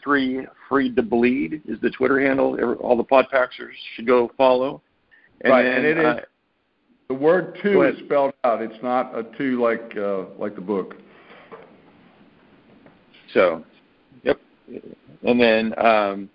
F3 0.06 0.48
Free 0.68 0.94
to 0.94 1.02
Bleed 1.02 1.62
is 1.68 1.80
the 1.82 1.90
Twitter 1.90 2.20
handle. 2.20 2.58
All 2.80 2.96
the 2.96 3.04
podpaxers 3.04 3.74
should 3.96 4.06
go 4.06 4.32
follow. 4.38 4.82
And 5.42 5.52
right, 5.52 5.64
then, 5.64 5.74
and 5.74 5.86
it 5.86 5.98
is 5.98 6.06
uh, 6.06 6.20
the 7.08 7.16
word 7.16 7.58
two 7.64 7.82
is 7.84 7.98
spelled 8.06 8.34
out. 8.44 8.62
It's 8.62 8.82
not 8.84 9.18
a 9.18 9.24
two 9.38 9.62
like 9.62 9.98
uh, 9.98 10.26
like 10.38 10.56
the 10.56 10.62
book. 10.62 10.96
So, 13.34 13.64
yep. 14.24 14.40
And 15.24 15.42
then 15.42 15.74
um, 15.80 16.30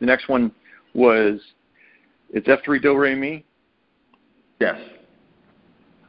the 0.00 0.06
next 0.06 0.28
one 0.28 0.50
was 0.94 1.40
it's 2.32 2.48
F3 2.48 2.82
Do 2.82 2.96
Re 2.96 3.14
Mi. 3.14 3.44
Yes. 4.60 4.78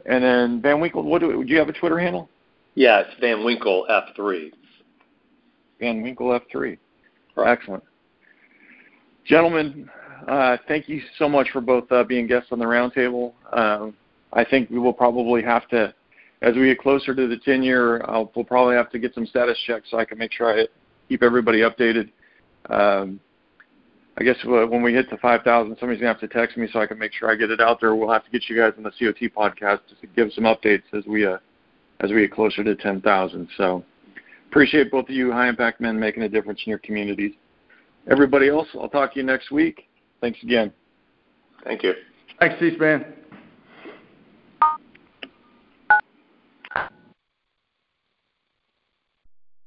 And 0.05 0.23
then 0.23 0.61
Van 0.61 0.79
Winkle, 0.79 1.03
what 1.03 1.21
do, 1.21 1.43
do 1.43 1.51
you 1.51 1.59
have 1.59 1.69
a 1.69 1.73
Twitter 1.73 1.99
handle? 1.99 2.29
Yeah, 2.75 3.01
it's 3.01 3.19
Van 3.19 3.43
Winkle 3.43 3.85
F3. 3.89 4.51
Van 5.79 6.01
Winkle 6.01 6.39
F3. 6.39 6.77
Right. 7.35 7.51
Excellent. 7.51 7.83
Gentlemen, 9.25 9.89
uh, 10.27 10.57
thank 10.67 10.89
you 10.89 11.01
so 11.17 11.29
much 11.29 11.49
for 11.51 11.61
both 11.61 11.89
uh, 11.91 12.03
being 12.03 12.27
guests 12.27 12.49
on 12.51 12.59
the 12.59 12.65
roundtable. 12.65 13.33
Um, 13.51 13.95
I 14.33 14.43
think 14.43 14.69
we 14.69 14.79
will 14.79 14.93
probably 14.93 15.41
have 15.43 15.67
to, 15.69 15.93
as 16.41 16.55
we 16.55 16.65
get 16.65 16.79
closer 16.79 17.15
to 17.15 17.27
the 17.27 17.37
10 17.37 17.63
year, 17.63 18.03
I'll, 18.05 18.31
we'll 18.35 18.45
probably 18.45 18.75
have 18.75 18.89
to 18.91 18.99
get 18.99 19.13
some 19.13 19.25
status 19.25 19.57
checks 19.65 19.89
so 19.91 19.97
I 19.97 20.05
can 20.05 20.17
make 20.17 20.33
sure 20.33 20.59
I 20.59 20.67
keep 21.07 21.23
everybody 21.23 21.61
updated. 21.61 22.11
Um, 22.69 23.19
I 24.17 24.23
guess 24.23 24.35
when 24.45 24.83
we 24.83 24.93
hit 24.93 25.09
the 25.09 25.17
5,000, 25.17 25.75
somebody's 25.79 25.99
going 25.99 26.13
to 26.13 26.19
have 26.19 26.19
to 26.19 26.27
text 26.27 26.55
me 26.55 26.67
so 26.71 26.79
I 26.79 26.85
can 26.85 26.99
make 26.99 27.13
sure 27.13 27.31
I 27.31 27.35
get 27.35 27.49
it 27.49 27.59
out 27.59 27.81
there. 27.81 27.95
We'll 27.95 28.11
have 28.11 28.23
to 28.25 28.29
get 28.29 28.47
you 28.47 28.55
guys 28.55 28.73
on 28.77 28.83
the 28.83 28.91
COT 28.91 29.33
podcast 29.35 29.79
just 29.89 30.01
to 30.01 30.07
give 30.07 30.31
some 30.33 30.43
updates 30.43 30.83
as 30.95 31.03
we 31.07 31.25
uh, 31.25 31.37
as 31.99 32.11
we 32.11 32.21
get 32.21 32.31
closer 32.31 32.63
to 32.63 32.75
10,000. 32.75 33.47
So 33.57 33.83
appreciate 34.49 34.91
both 34.91 35.05
of 35.09 35.15
you 35.15 35.31
high 35.31 35.47
impact 35.47 35.81
men 35.81 35.99
making 35.99 36.23
a 36.23 36.29
difference 36.29 36.61
in 36.65 36.69
your 36.69 36.79
communities. 36.79 37.33
Everybody 38.11 38.49
else, 38.49 38.67
I'll 38.75 38.89
talk 38.89 39.13
to 39.13 39.19
you 39.19 39.25
next 39.25 39.49
week. 39.49 39.87
Thanks 40.21 40.41
again. 40.43 40.71
Thank 41.63 41.83
you. 41.83 41.93
Thanks, 42.39 42.59
C-SPAN. 42.59 43.05